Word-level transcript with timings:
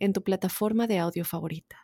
en 0.00 0.12
tu 0.12 0.20
plataforma 0.20 0.86
de 0.86 0.98
audio 0.98 1.24
favorita. 1.24 1.76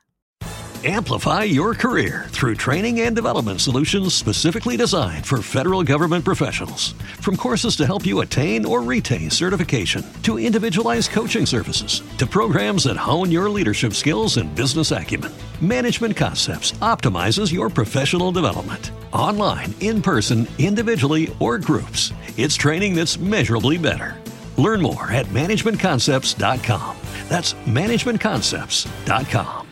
Amplify 0.85 1.43
your 1.43 1.75
career 1.75 2.27
through 2.29 2.55
training 2.55 3.01
and 3.01 3.17
development 3.17 3.61
solutions 3.61 4.15
specifically 4.15 4.77
designed 4.77 5.27
for 5.27 5.43
federal 5.43 5.83
government 5.83 6.25
professionals. 6.25 6.93
From 7.21 7.37
courses 7.37 7.75
to 7.77 7.87
help 7.87 8.07
you 8.07 8.21
attain 8.21 8.65
or 8.65 8.83
retain 8.83 9.31
certification, 9.31 10.05
to 10.23 10.39
individualized 10.39 11.11
coaching 11.11 11.47
services, 11.47 12.03
to 12.19 12.27
programs 12.27 12.85
that 12.85 12.97
hone 12.97 13.33
your 13.33 13.49
leadership 13.51 13.95
skills 13.95 14.37
and 14.37 14.55
business 14.55 14.93
acumen, 14.93 15.33
Management 15.61 16.15
Concepts 16.17 16.73
optimizes 16.83 17.53
your 17.53 17.69
professional 17.69 18.31
development. 18.31 18.93
Online, 19.13 19.75
in 19.81 20.03
person, 20.03 20.47
individually, 20.59 21.35
or 21.41 21.59
groups, 21.59 22.13
it's 22.37 22.55
training 22.55 22.95
that's 22.95 23.19
measurably 23.19 23.79
better. 23.79 24.15
Learn 24.59 24.83
more 24.83 25.11
at 25.11 25.27
managementconcepts.com. 25.27 26.97
That's 27.29 27.55
managementconcepts.com. 27.55 29.67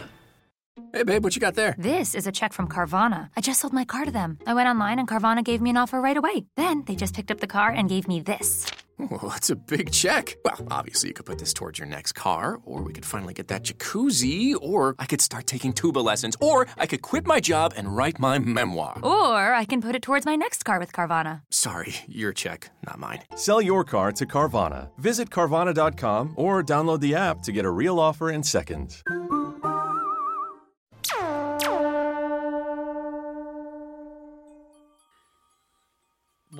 Hey, 0.94 1.02
babe, 1.02 1.24
what 1.24 1.34
you 1.34 1.40
got 1.40 1.54
there? 1.54 1.74
This 1.76 2.14
is 2.14 2.28
a 2.28 2.30
check 2.30 2.52
from 2.52 2.68
Carvana. 2.68 3.28
I 3.36 3.40
just 3.40 3.58
sold 3.58 3.72
my 3.72 3.84
car 3.84 4.04
to 4.04 4.12
them. 4.12 4.38
I 4.46 4.54
went 4.54 4.68
online 4.68 5.00
and 5.00 5.08
Carvana 5.08 5.42
gave 5.42 5.60
me 5.60 5.70
an 5.70 5.76
offer 5.76 6.00
right 6.00 6.16
away. 6.16 6.44
Then 6.54 6.84
they 6.86 6.94
just 6.94 7.16
picked 7.16 7.32
up 7.32 7.40
the 7.40 7.48
car 7.48 7.70
and 7.70 7.88
gave 7.88 8.06
me 8.06 8.20
this. 8.20 8.70
Well, 8.98 9.30
that's 9.30 9.50
a 9.50 9.56
big 9.56 9.90
check. 9.90 10.36
Well, 10.44 10.66
obviously, 10.70 11.08
you 11.08 11.14
could 11.14 11.26
put 11.26 11.38
this 11.38 11.52
towards 11.52 11.78
your 11.78 11.88
next 11.88 12.12
car, 12.12 12.60
or 12.64 12.82
we 12.82 12.92
could 12.92 13.04
finally 13.04 13.34
get 13.34 13.48
that 13.48 13.64
jacuzzi, 13.64 14.54
or 14.60 14.94
I 14.98 15.06
could 15.06 15.20
start 15.20 15.46
taking 15.46 15.72
tuba 15.72 15.98
lessons, 15.98 16.36
or 16.40 16.66
I 16.78 16.86
could 16.86 17.02
quit 17.02 17.26
my 17.26 17.40
job 17.40 17.72
and 17.76 17.96
write 17.96 18.18
my 18.18 18.38
memoir. 18.38 18.98
Or 19.02 19.52
I 19.52 19.64
can 19.64 19.80
put 19.80 19.94
it 19.94 20.02
towards 20.02 20.26
my 20.26 20.36
next 20.36 20.64
car 20.64 20.78
with 20.78 20.92
Carvana. 20.92 21.42
Sorry, 21.50 21.94
your 22.06 22.32
check, 22.32 22.70
not 22.86 22.98
mine. 22.98 23.20
Sell 23.34 23.60
your 23.60 23.84
car 23.84 24.12
to 24.12 24.26
Carvana. 24.26 24.90
Visit 24.98 25.30
Carvana.com 25.30 26.34
or 26.36 26.62
download 26.62 27.00
the 27.00 27.14
app 27.14 27.42
to 27.42 27.52
get 27.52 27.64
a 27.64 27.70
real 27.70 27.98
offer 27.98 28.30
in 28.30 28.42
seconds. 28.42 29.02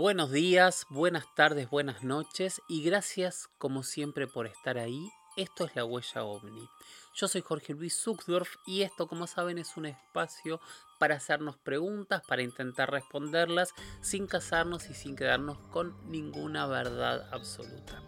Buenos 0.05 0.31
días, 0.31 0.85
buenas 0.91 1.25
tardes, 1.35 1.71
buenas 1.71 2.03
noches 2.03 2.61
y 2.69 2.85
gracias 2.85 3.49
como 3.57 3.83
siempre 3.83 4.27
por 4.27 4.47
estar 4.47 4.77
ahí. 4.77 5.11
Esto 5.39 5.65
es 5.65 5.75
La 5.75 5.87
Huella 5.87 6.25
OVNI. 6.25 6.69
Yo 7.15 7.27
soy 7.27 7.41
Jorge 7.41 7.73
Luis 7.73 7.97
Zuckdorf 7.97 8.57
y 8.67 8.83
esto 8.83 9.09
como 9.09 9.27
saben 9.27 9.57
es 9.57 9.79
un 9.79 9.87
espacio 9.87 10.61
para 10.99 11.15
hacernos 11.15 11.57
preguntas, 11.57 12.21
para 12.29 12.43
intentar 12.43 12.91
responderlas 12.91 13.73
sin 14.03 14.27
casarnos 14.27 14.91
y 14.91 14.95
sin 14.95 15.17
quedarnos 15.17 15.57
con 15.71 15.97
ninguna 16.11 16.67
verdad 16.67 17.27
absoluta. 17.33 18.03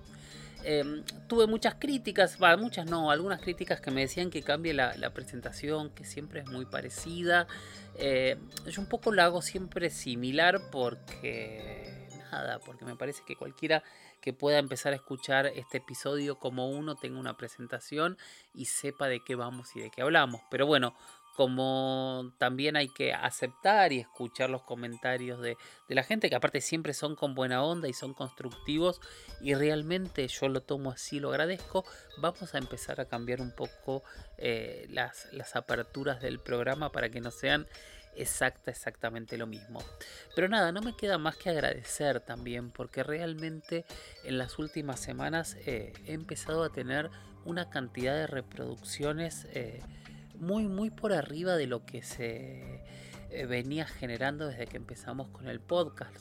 Em, 0.69 1.05
tuve 1.29 1.47
muchas 1.47 1.77
críticas, 1.77 2.39
va, 2.43 2.57
muchas 2.57 2.91
no, 2.91 3.13
algunas 3.13 3.41
críticas 3.41 3.81
que 3.81 3.93
me 3.93 4.01
decían 4.01 4.31
que 4.31 4.43
cambie 4.43 4.75
la, 4.75 4.97
la 4.97 5.11
presentación, 5.15 5.91
que 5.91 6.05
siempre 6.05 6.41
es 6.41 6.49
muy 6.49 6.67
parecida. 6.67 7.47
Eh, 7.95 8.37
yo 8.67 8.81
un 8.81 8.89
poco 8.89 9.13
la 9.13 9.27
hago 9.27 9.43
siempre 9.43 9.91
similar 9.91 10.61
porque 10.73 12.09
nada, 12.33 12.59
porque 12.59 12.85
me 12.85 12.97
parece 12.97 13.23
que 13.25 13.37
cualquiera 13.37 13.85
que 14.21 14.33
pueda 14.33 14.59
empezar 14.59 14.93
a 14.93 14.97
escuchar 14.97 15.47
este 15.47 15.79
episodio 15.79 16.41
como 16.41 16.69
uno 16.69 16.97
tenga 16.97 17.21
una 17.21 17.37
presentación 17.37 18.19
y 18.53 18.65
sepa 18.65 19.07
de 19.07 19.21
qué 19.21 19.37
vamos 19.37 19.77
y 19.77 19.81
de 19.81 19.91
qué 19.91 20.03
hablamos. 20.03 20.41
Pero 20.51 20.67
bueno, 20.67 20.97
como 21.37 22.33
también 22.39 22.77
hay 22.77 22.89
que 22.89 23.13
aceptar 23.13 23.93
y 23.93 24.01
escuchar 24.01 24.49
los 24.49 24.63
comentarios 24.63 25.41
de, 25.41 25.57
la 25.89 26.03
gente, 26.03 26.31
que 26.31 26.35
aparte 26.35 26.61
siempre 26.61 26.95
son 26.95 27.15
con 27.15 27.35
buena 27.35 27.63
onda 27.63 27.89
y 27.89 27.93
son 27.93 28.15
constructivos, 28.15 29.01
y 29.41 29.55
realmente 29.55 30.27
yo 30.29 30.49
lo 30.49 30.63
tomo 30.63 30.91
así, 30.91 31.21
lo 31.21 31.29
agradezco, 31.29 31.85
vamos 32.19 32.55
a 32.55 32.59
empezar 32.59 33.01
a 33.01 33.05
cambiar 33.05 33.41
un 33.41 33.53
poco 33.55 34.03
eh, 34.39 34.87
las, 34.91 35.29
las 35.33 35.55
aperturas 35.57 36.21
del 36.21 36.41
programa 36.41 36.91
para 36.91 37.11
que 37.11 37.21
no 37.21 37.31
sean 37.31 37.67
exacta, 38.17 38.71
exactamente 38.71 39.37
lo 39.37 39.47
mismo. 39.47 39.83
Pero 40.35 40.49
nada, 40.49 40.73
no 40.73 40.81
me 40.81 40.97
queda 40.97 41.19
más 41.19 41.37
que 41.37 41.51
agradecer 41.51 42.21
también, 42.21 42.71
porque 42.71 43.03
realmente 43.03 43.85
en 44.25 44.39
las 44.39 44.59
últimas 44.59 45.01
semanas 45.01 45.57
eh, 45.67 45.93
he 46.07 46.15
empezado 46.15 46.65
a 46.65 46.71
tener 46.71 47.11
una 47.45 47.71
cantidad 47.71 48.15
de 48.15 48.27
reproducciones. 48.27 49.47
Eh, 49.53 49.83
muy, 50.41 50.69
muy 50.69 50.91
por 50.91 51.13
arriba 51.13 51.57
de 51.57 51.67
lo 51.67 51.85
que 51.85 52.03
se 52.03 52.83
eh, 53.31 53.47
venía 53.47 53.87
generando 53.87 54.47
desde 54.47 54.67
que 54.67 54.77
empezamos 54.77 55.29
con 55.29 55.49
el 55.49 55.61
podcast. 55.61 56.15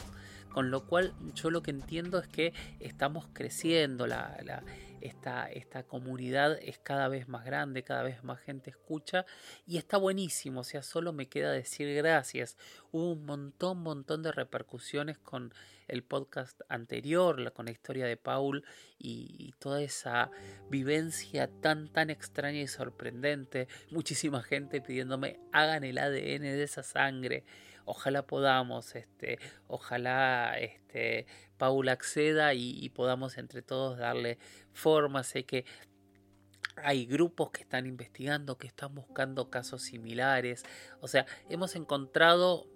Con 0.56 0.72
lo 0.72 0.86
cual 0.86 1.14
yo 1.34 1.50
lo 1.50 1.62
que 1.62 1.72
entiendo 1.72 2.18
es 2.18 2.30
que 2.30 2.54
estamos 2.80 3.28
creciendo, 3.34 4.08
la, 4.08 4.64
esta, 5.02 5.52
esta, 5.52 5.84
comunidad 5.84 6.58
es 6.62 6.80
cada 6.80 7.10
vez 7.10 7.28
más 7.28 7.44
grande, 7.44 7.84
cada 7.84 8.04
vez 8.04 8.24
más 8.24 8.40
gente 8.40 8.70
escucha 8.70 9.26
y 9.68 9.76
está 9.76 9.98
buenísimo, 9.98 10.62
o 10.62 10.64
sea, 10.64 10.82
solo 10.82 11.12
me 11.12 11.28
queda 11.28 11.52
decir 11.52 11.94
gracias. 11.94 12.56
Hubo 12.94 13.12
un 13.12 13.26
montón, 13.26 13.80
montón 13.80 14.24
de 14.24 14.32
repercusiones 14.32 15.18
con 15.18 15.54
el 15.90 16.04
podcast 16.04 16.62
anterior, 16.70 17.52
con 17.52 17.66
la 17.66 17.74
historia 17.74 18.06
de 18.06 18.16
Paul 18.16 18.64
y, 18.98 19.54
toda 19.60 19.82
esa 19.82 20.32
vivencia 20.70 21.50
tan, 21.60 21.90
tan 21.90 22.10
extraña 22.10 22.62
y 22.62 22.68
sorprendente. 22.68 23.68
Muchísima 23.92 24.42
gente 24.42 24.80
pidiéndome 24.80 25.38
hagan 25.52 25.84
el 25.84 25.98
ADN 25.98 26.44
de 26.44 26.64
esa 26.64 26.82
sangre. 26.82 27.44
Ojalá 27.86 28.26
podamos, 28.26 28.96
este, 28.96 29.40
ojalá 29.68 30.58
este, 30.60 31.28
Paul 31.58 31.90
acceda 31.90 32.54
y, 32.54 32.90
podamos 32.90 33.38
entre 33.38 33.62
todos 33.62 33.98
darle 33.98 34.38
forma. 34.74 35.24
Sé 35.24 35.46
que 35.46 35.66
hay 36.78 37.06
grupos 37.06 37.52
que 37.52 37.62
están 37.62 37.86
investigando, 37.86 38.58
que 38.58 38.68
están 38.68 38.94
buscando 38.96 39.50
casos 39.50 39.84
similares. 39.84 40.64
O 41.00 41.08
sea, 41.08 41.26
hemos 41.50 41.76
encontrado 41.76 42.68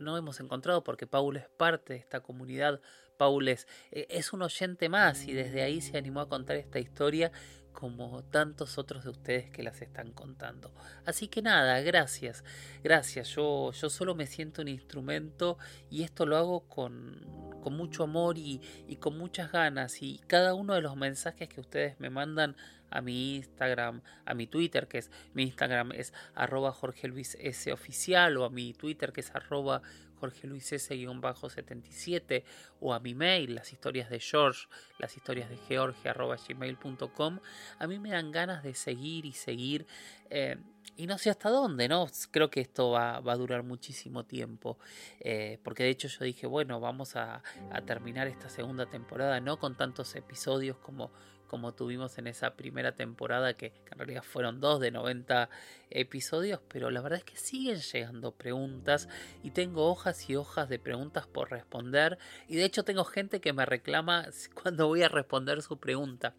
no 0.00 0.16
hemos 0.16 0.40
encontrado 0.40 0.82
porque 0.84 1.06
Paul 1.06 1.36
es 1.36 1.48
parte 1.48 1.94
de 1.94 1.98
esta 1.98 2.20
comunidad. 2.20 2.80
Paul 3.16 3.48
es, 3.48 3.66
e, 3.90 4.06
es 4.10 4.32
un 4.32 4.42
oyente 4.42 4.88
más 4.88 5.26
y 5.26 5.32
desde 5.32 5.62
ahí 5.62 5.80
se 5.80 5.96
animó 5.96 6.20
a 6.20 6.28
contar 6.28 6.56
esta 6.56 6.78
historia 6.78 7.32
como 7.76 8.24
tantos 8.24 8.78
otros 8.78 9.04
de 9.04 9.10
ustedes 9.10 9.50
que 9.50 9.62
las 9.62 9.82
están 9.82 10.10
contando. 10.10 10.72
Así 11.04 11.28
que 11.28 11.42
nada, 11.42 11.78
gracias, 11.82 12.42
gracias. 12.82 13.28
Yo, 13.28 13.70
yo 13.72 13.90
solo 13.90 14.14
me 14.14 14.26
siento 14.26 14.62
un 14.62 14.68
instrumento 14.68 15.58
y 15.90 16.02
esto 16.02 16.24
lo 16.24 16.38
hago 16.38 16.60
con, 16.68 17.20
con 17.62 17.76
mucho 17.76 18.04
amor 18.04 18.38
y, 18.38 18.62
y, 18.88 18.96
con 18.96 19.18
muchas 19.18 19.52
ganas. 19.52 20.00
Y 20.00 20.22
cada 20.26 20.54
uno 20.54 20.72
de 20.72 20.80
los 20.80 20.96
mensajes 20.96 21.50
que 21.50 21.60
ustedes 21.60 22.00
me 22.00 22.08
mandan 22.08 22.56
a 22.88 23.02
mi 23.02 23.36
Instagram, 23.36 24.00
a 24.24 24.32
mi 24.32 24.46
Twitter, 24.46 24.88
que 24.88 24.96
es 24.96 25.10
mi 25.34 25.42
Instagram 25.42 25.92
es 25.92 26.14
arroba 26.34 26.72
Jorge 26.72 27.08
Luis 27.08 27.36
S 27.38 27.70
oficial, 27.72 28.38
o 28.38 28.46
a 28.46 28.50
mi 28.50 28.72
Twitter 28.72 29.12
que 29.12 29.20
es 29.20 29.34
arroba 29.34 29.82
Jorge 30.18 30.46
Luis 30.46 30.72
S-77, 30.72 32.44
o 32.80 32.92
a 32.94 33.00
mi 33.00 33.14
mail, 33.14 33.54
las 33.54 33.72
historias 33.72 34.10
de 34.10 34.20
George, 34.20 34.66
las 34.98 35.16
historias 35.16 35.48
de 35.48 35.56
George 35.68 36.08
arroba 36.08 36.36
gmail.com, 36.36 37.40
a 37.78 37.86
mí 37.86 37.98
me 37.98 38.10
dan 38.10 38.32
ganas 38.32 38.62
de 38.62 38.74
seguir 38.74 39.24
y 39.26 39.32
seguir. 39.32 39.86
Eh, 40.30 40.56
y 40.96 41.06
no 41.06 41.18
sé 41.18 41.28
hasta 41.28 41.50
dónde, 41.50 41.88
¿no? 41.88 42.06
Creo 42.30 42.48
que 42.48 42.60
esto 42.60 42.90
va, 42.90 43.20
va 43.20 43.34
a 43.34 43.36
durar 43.36 43.62
muchísimo 43.62 44.24
tiempo. 44.24 44.78
Eh, 45.20 45.58
porque 45.62 45.82
de 45.82 45.90
hecho 45.90 46.08
yo 46.08 46.24
dije, 46.24 46.46
bueno, 46.46 46.80
vamos 46.80 47.16
a, 47.16 47.42
a, 47.70 47.80
terminar 47.82 48.26
esta 48.28 48.48
segunda 48.48 48.86
temporada, 48.86 49.40
no 49.40 49.58
con 49.58 49.76
tantos 49.76 50.14
episodios 50.14 50.78
como, 50.78 51.10
como 51.46 51.74
tuvimos 51.74 52.18
en 52.18 52.26
esa 52.26 52.56
primera 52.56 52.92
temporada, 52.92 53.54
que, 53.54 53.72
en 53.90 53.98
realidad 53.98 54.22
fueron 54.22 54.60
dos 54.60 54.80
de 54.80 54.90
90 54.90 55.48
episodios, 55.90 56.60
pero 56.68 56.90
la 56.90 57.00
verdad 57.00 57.18
es 57.18 57.24
que 57.24 57.36
siguen 57.36 57.78
llegando 57.80 58.32
preguntas 58.32 59.08
y 59.42 59.50
tengo 59.50 59.88
hojas 59.88 60.28
y 60.28 60.36
hojas 60.36 60.68
de 60.68 60.78
preguntas 60.78 61.26
por 61.26 61.50
responder 61.50 62.18
y 62.48 62.56
de 62.56 62.64
hecho 62.64 62.84
tengo 62.84 63.04
gente 63.04 63.40
que 63.40 63.52
me 63.52 63.66
reclama 63.66 64.26
cuando 64.62 64.86
voy 64.86 65.02
a 65.02 65.08
responder 65.08 65.62
su 65.62 65.78
pregunta. 65.78 66.34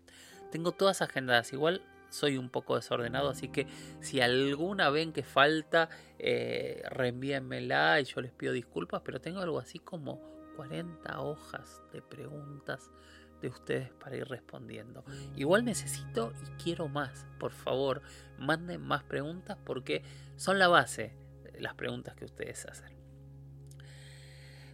Tengo 0.52 0.72
todas 0.72 1.02
agendadas, 1.02 1.52
igual 1.54 1.82
soy 2.10 2.38
un 2.38 2.50
poco 2.50 2.76
desordenado, 2.76 3.30
así 3.30 3.50
que 3.50 3.68
si 4.00 4.22
alguna 4.22 4.90
ven 4.90 5.12
que 5.12 5.24
falta, 5.24 5.90
eh, 6.20 6.82
reenvíenmela 6.90 8.00
y 8.00 8.06
yo 8.06 8.22
les 8.22 8.32
pido 8.32 8.54
disculpas, 8.54 9.02
pero 9.04 9.20
tengo 9.20 9.42
algo 9.42 9.60
así 9.60 9.80
como 9.80 10.22
40 10.56 11.22
hojas 11.22 11.82
de 11.92 12.02
preguntas 12.02 12.90
de 13.42 13.50
ustedes 13.50 13.92
para 13.94 14.16
ir 14.16 14.28
respondiendo. 14.28 15.04
Igual 15.36 15.66
necesito 15.66 16.34
y 16.44 16.64
quiero 16.64 16.88
más. 16.88 17.26
Por 17.40 17.52
favor, 17.52 18.02
manden 18.38 18.82
más 18.82 19.04
preguntas 19.04 19.58
porque 19.64 20.04
son 20.36 20.60
la 20.60 20.68
base 20.68 21.14
de 21.54 21.62
las 21.62 21.76
preguntas 21.76 22.16
que 22.16 22.26
ustedes 22.26 22.66
hacen. 22.66 22.98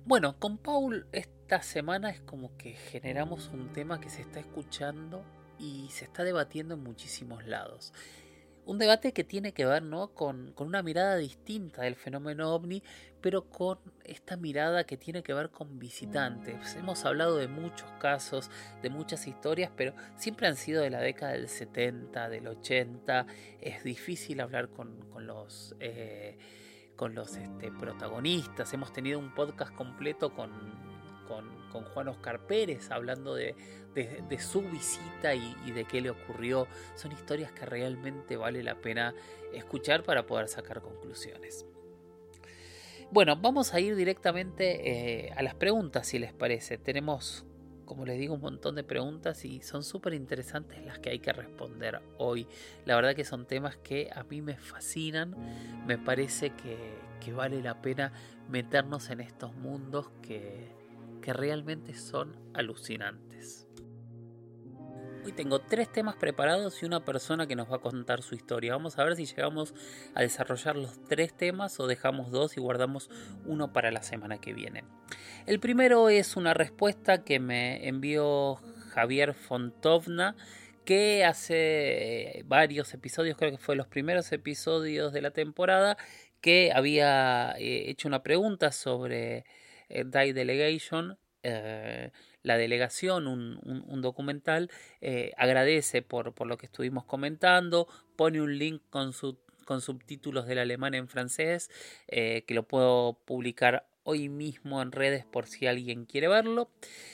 Bueno, 0.05 0.37
con 0.37 0.57
Paul 0.57 1.07
esta 1.13 1.61
semana 1.61 2.09
es 2.09 2.19
como 2.19 2.57
que 2.57 2.73
generamos 2.73 3.49
un 3.53 3.71
tema 3.71 4.01
que 4.01 4.09
se 4.09 4.21
está 4.21 4.39
escuchando 4.39 5.23
y 5.59 5.87
se 5.91 6.05
está 6.05 6.23
debatiendo 6.23 6.73
en 6.73 6.83
muchísimos 6.83 7.45
lados. 7.45 7.93
Un 8.65 8.77
debate 8.77 9.11
que 9.11 9.23
tiene 9.23 9.53
que 9.53 9.65
ver 9.65 9.83
¿no? 9.83 10.09
con, 10.13 10.53
con, 10.53 10.67
una 10.67 10.81
mirada 10.81 11.17
distinta 11.17 11.81
del 11.81 11.95
fenómeno 11.95 12.53
ovni, 12.53 12.81
pero 13.19 13.49
con 13.49 13.79
esta 14.05 14.37
mirada 14.37 14.85
que 14.85 14.95
tiene 14.95 15.21
que 15.21 15.33
ver 15.33 15.49
con 15.49 15.79
visitantes. 15.79 16.75
Hemos 16.75 17.03
hablado 17.03 17.37
de 17.37 17.47
muchos 17.47 17.89
casos, 17.99 18.49
de 18.81 18.89
muchas 18.89 19.27
historias, 19.27 19.71
pero 19.75 19.93
siempre 20.15 20.47
han 20.47 20.55
sido 20.55 20.81
de 20.81 20.89
la 20.89 21.01
década 21.01 21.33
del 21.33 21.49
70, 21.49 22.29
del 22.29 22.47
80. 22.47 23.25
Es 23.59 23.83
difícil 23.83 24.39
hablar 24.39 24.69
con, 24.69 25.09
con 25.09 25.27
los... 25.27 25.75
Eh, 25.79 26.37
con 26.95 27.15
los 27.15 27.35
este, 27.35 27.71
protagonistas. 27.71 28.71
Hemos 28.71 28.93
tenido 28.93 29.17
un 29.17 29.33
podcast 29.33 29.73
completo 29.73 30.31
con, 30.33 30.51
con, 31.71 31.83
Juan 31.85 32.07
Oscar 32.07 32.45
Pérez 32.45 32.91
hablando 32.91 33.33
de, 33.33 33.55
su 34.39 34.61
visita 34.61 35.33
y, 35.33 35.71
de 35.71 35.85
qué 35.85 36.01
le 36.01 36.09
ocurrió. 36.09 36.67
Son 36.95 37.11
historias 37.11 37.51
que 37.51 37.65
realmente 37.65 38.37
vale 38.37 38.63
la 38.63 38.75
pena 38.75 39.13
escuchar 39.53 40.03
para 40.03 40.25
poder 40.25 40.47
sacar 40.47 40.81
conclusiones. 40.81 41.65
Bueno, 43.11 43.35
vamos 43.35 43.73
a 43.73 43.79
ir 43.79 43.95
directamente 43.95 45.27
eh, 45.27 45.33
a 45.35 45.43
las 45.43 45.55
preguntas, 45.55 46.07
si 46.07 46.19
les 46.19 46.33
parece. 46.33 46.77
Tenemos 46.77 47.45
como 47.85 48.05
les 48.05 48.17
digo, 48.17 48.33
un 48.33 48.41
montón 48.41 48.75
de 48.75 48.83
preguntas 48.83 49.43
y 49.43 49.61
son 49.61 49.83
súper 49.83 50.13
interesantes 50.13 50.83
las 50.85 50.99
que 50.99 51.09
hay 51.09 51.19
que 51.19 51.33
responder 51.33 52.01
hoy. 52.17 52.47
La 52.85 52.95
verdad 52.95 53.13
que 53.13 53.25
son 53.25 53.45
temas 53.45 53.75
que 53.75 54.09
a 54.15 54.23
mí 54.23 54.41
me 54.41 54.57
fascinan, 54.57 55.35
me 55.85 55.97
parece 55.97 56.51
que 56.51 57.33
vale 57.33 57.61
la 57.61 57.81
pena 57.81 58.13
meternos 58.49 59.09
en 59.09 59.21
estos 59.21 59.55
mundos 59.55 60.09
que, 60.21 60.71
que 61.23 61.33
realmente 61.33 61.95
son 61.95 62.35
alucinantes. 62.53 63.65
Hoy 65.25 65.31
tengo 65.31 65.59
tres 65.59 65.89
temas 65.89 66.17
preparados 66.17 66.83
y 66.83 66.85
una 66.85 67.05
persona 67.05 67.47
que 67.47 67.55
nos 67.55 67.71
va 67.71 67.77
a 67.77 67.81
contar 67.81 68.21
su 68.21 68.35
historia. 68.35 68.73
Vamos 68.73 68.99
a 68.99 69.05
ver 69.05 69.15
si 69.15 69.25
llegamos 69.25 69.73
a 70.15 70.21
desarrollar 70.21 70.75
los 70.75 71.01
tres 71.05 71.33
temas 71.33 71.79
o 71.79 71.87
dejamos 71.87 72.29
dos 72.29 72.57
y 72.57 72.59
guardamos 72.59 73.09
uno 73.45 73.71
para 73.71 73.89
la 73.89 74.03
semana 74.03 74.39
que 74.39 74.53
viene. 74.53 74.83
El 75.45 75.61
primero 75.61 76.09
es 76.09 76.35
una 76.35 76.53
respuesta 76.53 77.23
que 77.23 77.39
me 77.39 77.87
envió 77.87 78.59
Javier 78.89 79.33
Fontovna 79.33 80.35
que 80.83 81.23
hace 81.23 82.43
varios 82.47 82.93
episodios, 82.93 83.37
creo 83.37 83.51
que 83.51 83.57
fue 83.57 83.77
los 83.77 83.87
primeros 83.87 84.29
episodios 84.33 85.13
de 85.13 85.21
la 85.21 85.31
temporada, 85.31 85.95
que 86.41 86.73
había 86.75 87.55
eh, 87.57 87.89
hecho 87.89 88.09
una 88.09 88.21
pregunta 88.21 88.73
sobre 88.73 89.37
eh, 89.37 89.45
Die 89.93 90.33
Delegation. 90.33 91.17
Eh, 91.43 92.11
la 92.41 92.57
delegación, 92.57 93.27
un, 93.27 93.59
un, 93.63 94.01
documental, 94.01 94.69
eh, 95.01 95.31
agradece 95.37 96.01
por, 96.01 96.33
por, 96.33 96.47
lo 96.47 96.57
que 96.57 96.65
estuvimos 96.65 97.05
comentando, 97.05 97.87
pone 98.17 98.41
un 98.41 98.57
link 98.57 98.81
con, 98.89 99.13
su, 99.13 99.37
con 99.65 99.81
subtítulos 99.81 100.45
del 100.45 100.59
alemán 100.59 100.93
en 100.93 101.07
francés, 101.07 101.69
eh, 102.07 102.43
que 102.45 102.53
lo 102.53 102.63
puedo 102.63 103.17
publicar 103.25 103.85
hoy 104.03 104.27
mismo 104.27 104.81
en 104.81 104.91
redes 104.91 105.25
por 105.25 105.47
si 105.47 105.67
alguien 105.67 106.05
quiere 106.05 106.27
verlo. 106.27 106.69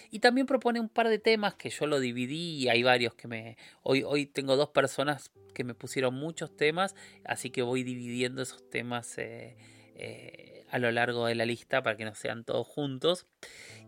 Y 0.09 0.19
también 0.19 0.47
propone 0.47 0.79
un 0.79 0.89
par 0.89 1.07
de 1.09 1.19
temas 1.19 1.55
que 1.55 1.69
yo 1.69 1.85
lo 1.85 1.99
dividí 1.99 2.57
y 2.57 2.69
hay 2.69 2.83
varios 2.83 3.13
que 3.13 3.27
me... 3.27 3.57
Hoy, 3.83 4.03
hoy 4.03 4.25
tengo 4.25 4.55
dos 4.55 4.69
personas 4.69 5.31
que 5.53 5.63
me 5.63 5.73
pusieron 5.73 6.15
muchos 6.15 6.55
temas, 6.55 6.95
así 7.23 7.49
que 7.49 7.61
voy 7.61 7.83
dividiendo 7.83 8.41
esos 8.41 8.67
temas 8.69 9.17
eh, 9.17 9.55
eh, 9.95 10.48
a 10.71 10.79
lo 10.79 10.91
largo 10.91 11.25
de 11.25 11.35
la 11.35 11.45
lista 11.45 11.81
para 11.81 11.97
que 11.97 12.05
no 12.05 12.15
sean 12.15 12.43
todos 12.43 12.67
juntos. 12.67 13.25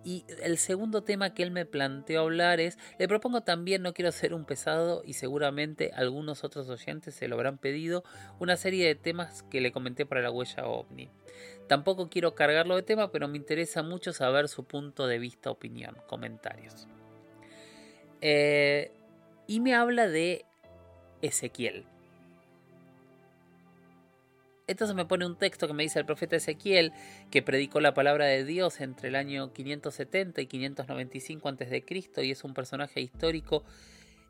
Y 0.03 0.25
el 0.41 0.57
segundo 0.57 1.03
tema 1.03 1.33
que 1.33 1.43
él 1.43 1.51
me 1.51 1.65
planteó 1.65 2.21
hablar 2.21 2.59
es, 2.59 2.77
le 2.97 3.07
propongo 3.07 3.41
también, 3.41 3.83
no 3.83 3.93
quiero 3.93 4.11
ser 4.11 4.33
un 4.33 4.45
pesado 4.45 5.03
y 5.05 5.13
seguramente 5.13 5.91
algunos 5.93 6.43
otros 6.43 6.69
oyentes 6.69 7.13
se 7.13 7.27
lo 7.27 7.35
habrán 7.35 7.59
pedido, 7.59 8.03
una 8.39 8.55
serie 8.55 8.87
de 8.87 8.95
temas 8.95 9.43
que 9.43 9.61
le 9.61 9.71
comenté 9.71 10.05
para 10.05 10.21
la 10.21 10.31
huella 10.31 10.65
ovni. 10.65 11.09
Tampoco 11.67 12.09
quiero 12.09 12.33
cargarlo 12.33 12.75
de 12.75 12.83
tema, 12.83 13.11
pero 13.11 13.27
me 13.27 13.37
interesa 13.37 13.83
mucho 13.83 14.11
saber 14.11 14.47
su 14.47 14.65
punto 14.65 15.07
de 15.07 15.19
vista, 15.19 15.51
opinión, 15.51 15.95
comentarios. 16.07 16.87
Eh, 18.21 18.91
y 19.47 19.59
me 19.59 19.75
habla 19.75 20.07
de 20.07 20.45
Ezequiel. 21.21 21.85
Entonces 24.71 24.95
me 24.95 25.05
pone 25.05 25.25
un 25.25 25.35
texto 25.35 25.67
que 25.67 25.73
me 25.73 25.83
dice 25.83 25.99
el 25.99 26.05
profeta 26.05 26.37
Ezequiel, 26.37 26.93
que 27.29 27.41
predicó 27.41 27.81
la 27.81 27.93
palabra 27.93 28.25
de 28.25 28.45
Dios 28.45 28.79
entre 28.79 29.09
el 29.09 29.15
año 29.15 29.51
570 29.51 30.39
y 30.39 30.47
595 30.47 31.49
a.C. 31.49 31.83
y 32.23 32.31
es 32.31 32.43
un 32.45 32.53
personaje 32.53 33.01
histórico 33.01 33.65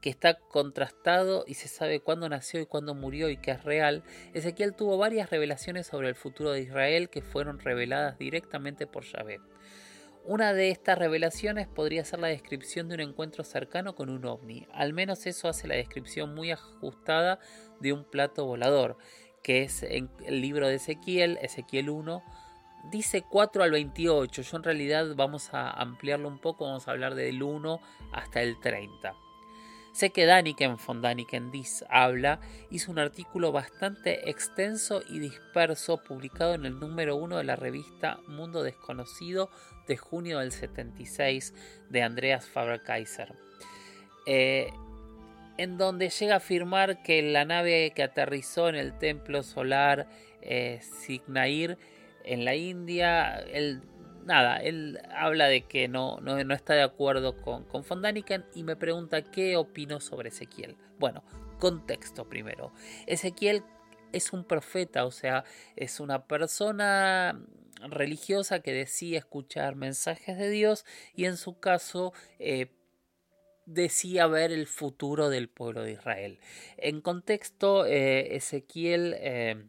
que 0.02 0.10
está 0.10 0.40
contrastado 0.40 1.46
y 1.46 1.54
se 1.54 1.68
sabe 1.68 2.00
cuándo 2.00 2.28
nació 2.28 2.60
y 2.60 2.66
cuándo 2.66 2.96
murió 2.96 3.30
y 3.30 3.38
que 3.38 3.52
es 3.52 3.64
real. 3.64 4.04
Ezequiel 4.34 4.74
tuvo 4.74 4.98
varias 4.98 5.30
revelaciones 5.30 5.86
sobre 5.86 6.10
el 6.10 6.16
futuro 6.16 6.54
de 6.54 6.62
Israel 6.62 7.10
que 7.10 7.22
fueron 7.22 7.60
reveladas 7.60 8.18
directamente 8.18 8.88
por 8.88 9.04
Yahvé. 9.04 9.40
Una 10.24 10.54
de 10.54 10.70
estas 10.70 10.98
revelaciones 10.98 11.68
podría 11.68 12.06
ser 12.06 12.20
la 12.20 12.28
descripción 12.28 12.88
de 12.90 12.96
un 12.96 13.02
encuentro 13.02 13.44
cercano 13.44 13.96
con 13.96 14.10
un 14.10 14.26
ovni. 14.26 14.68
Al 14.72 14.94
menos 14.94 15.26
eso 15.28 15.48
hace 15.48 15.68
la 15.68 15.76
descripción 15.76 16.34
muy 16.34 16.52
ajustada 16.52 17.40
de 17.80 17.94
un 17.94 18.04
plato 18.04 18.46
volador 18.46 18.98
que 19.44 19.64
es 19.64 19.84
en 19.84 20.10
el 20.26 20.42
libro 20.42 20.68
de 20.68 20.76
Ezequiel, 20.76 21.38
Ezequiel 21.42 21.90
1, 21.90 22.24
dice 22.92 23.24
4 23.24 23.64
al 23.64 23.72
28. 23.72 24.42
Yo 24.42 24.58
en 24.58 24.64
realidad 24.64 25.16
vamos 25.16 25.54
a 25.54 25.72
ampliarlo 25.72 26.28
un 26.28 26.40
poco, 26.40 26.66
vamos 26.66 26.88
a 26.88 26.92
hablar 26.92 27.16
del 27.16 27.42
1 27.42 27.80
hasta 28.12 28.42
el 28.42 28.60
30. 28.60 29.14
Sé 29.94 30.12
que 30.12 30.26
Daniken 30.26 30.78
von 30.88 31.02
Daniken 31.02 31.52
Dis 31.52 31.84
habla, 31.90 32.40
hizo 32.70 32.92
un 32.92 33.00
artículo 33.00 33.52
bastante 33.52 34.30
extenso 34.30 35.02
y 35.10 35.20
disperso 35.20 35.98
publicado 36.02 36.54
en 36.54 36.66
el 36.66 36.80
número 36.80 37.18
1 37.18 37.38
de 37.38 37.44
la 37.44 37.58
revista 37.58 38.20
Mundo 38.26 38.64
Desconocido 38.64 39.50
de 39.88 39.98
junio 39.98 40.40
del 40.40 40.54
76 40.54 41.54
de 41.90 42.04
Andreas 42.04 42.48
Faber-Kaiser. 42.48 43.36
Eh, 44.26 44.72
en 45.58 45.78
donde 45.78 46.10
llega 46.10 46.36
a 46.36 46.38
afirmar 46.38 47.04
que 47.04 47.22
la 47.22 47.46
nave 47.46 47.92
que 47.96 48.04
aterrizó 48.04 48.70
en 48.70 48.76
el 48.76 48.98
templo 48.98 49.44
solar 49.44 50.08
eh, 50.42 50.80
Signair 50.82 51.78
en 52.24 52.46
la 52.46 52.56
India, 52.56 53.36
él, 53.52 53.82
nada, 54.26 54.58
él 54.58 55.00
habla 55.16 55.48
de 55.48 55.62
que 55.64 55.88
no, 55.88 56.20
no, 56.22 56.44
no 56.44 56.54
está 56.54 56.74
de 56.74 56.84
acuerdo 56.84 57.42
con, 57.42 57.64
con 57.66 57.84
y 58.54 58.64
me 58.64 58.76
pregunta 58.76 59.24
qué 59.24 59.58
opino 59.58 60.00
sobre 60.00 60.30
Ezequiel. 60.30 60.78
Bueno, 61.00 61.24
contexto 61.60 62.28
primero. 62.28 62.72
Ezequiel 63.08 63.64
es 64.12 64.34
un 64.34 64.44
profeta, 64.44 65.06
o 65.06 65.12
sea, 65.12 65.44
es 65.76 66.00
una 66.00 66.26
persona 66.28 67.40
religiosa 67.90 68.60
que 68.60 68.74
decía 68.74 69.20
escuchar 69.20 69.76
mensajes 69.76 70.38
de 70.38 70.50
Dios 70.50 70.86
y 71.16 71.26
en 71.26 71.38
su 71.38 71.60
caso 71.60 72.14
eh, 72.40 72.68
decía 73.74 74.28
ver 74.28 74.52
el 74.52 74.68
futuro 74.68 75.30
del 75.30 75.50
pueblo 75.50 75.84
de 75.84 75.94
Israel. 75.94 76.40
En 76.78 77.02
contexto, 77.02 77.86
eh, 77.86 78.36
Ezequiel 78.36 79.16
eh, 79.18 79.64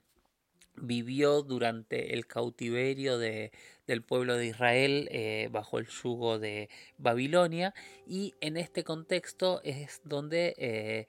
vivió 0.77 1.43
durante 1.43 2.15
el 2.15 2.27
cautiverio 2.27 3.19
de, 3.19 3.53
del 3.87 4.03
pueblo 4.03 4.37
de 4.37 4.47
Israel 4.47 5.09
eh, 5.13 5.49
bajo 5.51 5.79
el 5.79 5.87
yugo 5.87 6.39
de 6.39 6.69
Babilonia 6.99 7.75
y 8.07 8.35
en 8.41 8.57
este 8.57 8.85
contexto 8.85 9.61
es 9.65 10.01
donde 10.05 11.07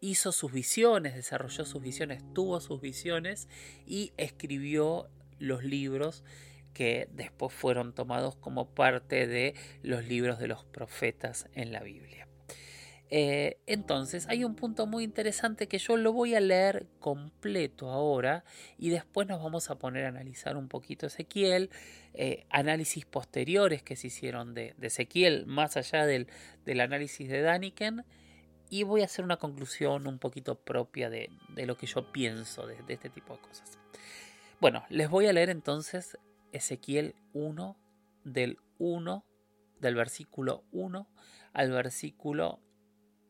hizo 0.00 0.30
sus 0.30 0.52
visiones, 0.52 1.14
desarrolló 1.14 1.64
sus 1.64 1.82
visiones, 1.82 2.22
tuvo 2.34 2.60
sus 2.60 2.80
visiones 2.80 3.48
y 3.86 4.12
escribió 4.16 5.08
los 5.38 5.64
libros 5.64 6.22
que 6.76 7.08
después 7.12 7.54
fueron 7.54 7.94
tomados 7.94 8.36
como 8.36 8.66
parte 8.66 9.26
de 9.26 9.54
los 9.82 10.04
libros 10.04 10.38
de 10.38 10.46
los 10.46 10.62
profetas 10.62 11.48
en 11.54 11.72
la 11.72 11.80
Biblia. 11.80 12.28
Eh, 13.08 13.56
entonces 13.66 14.26
hay 14.28 14.44
un 14.44 14.54
punto 14.56 14.86
muy 14.86 15.02
interesante 15.02 15.68
que 15.68 15.78
yo 15.78 15.96
lo 15.96 16.12
voy 16.12 16.34
a 16.34 16.40
leer 16.40 16.86
completo 17.00 17.90
ahora 17.90 18.44
y 18.76 18.90
después 18.90 19.26
nos 19.26 19.42
vamos 19.42 19.70
a 19.70 19.78
poner 19.78 20.04
a 20.04 20.08
analizar 20.08 20.58
un 20.58 20.68
poquito 20.68 21.06
Ezequiel, 21.06 21.70
eh, 22.12 22.44
análisis 22.50 23.06
posteriores 23.06 23.82
que 23.82 23.96
se 23.96 24.08
hicieron 24.08 24.52
de, 24.52 24.74
Ezequiel 24.82 25.46
más 25.46 25.78
allá 25.78 26.04
del, 26.04 26.26
del, 26.66 26.80
análisis 26.80 27.26
de 27.30 27.40
Daniken 27.40 28.04
y 28.68 28.82
voy 28.82 29.00
a 29.00 29.06
hacer 29.06 29.24
una 29.24 29.38
conclusión 29.38 30.06
un 30.06 30.18
poquito 30.18 30.56
propia 30.56 31.08
de, 31.08 31.30
de 31.54 31.64
lo 31.64 31.78
que 31.78 31.86
yo 31.86 32.12
pienso 32.12 32.66
de 32.66 32.76
este 32.86 33.08
tipo 33.08 33.34
de 33.34 33.40
cosas. 33.40 33.78
Bueno, 34.60 34.84
les 34.90 35.08
voy 35.08 35.26
a 35.26 35.32
leer 35.32 35.48
entonces 35.48 36.18
Ezequiel 36.52 37.14
1 37.32 37.76
del 38.24 38.58
1 38.78 39.24
del 39.80 39.94
versículo 39.94 40.64
1 40.72 41.08
al 41.52 41.70
versículo... 41.70 42.60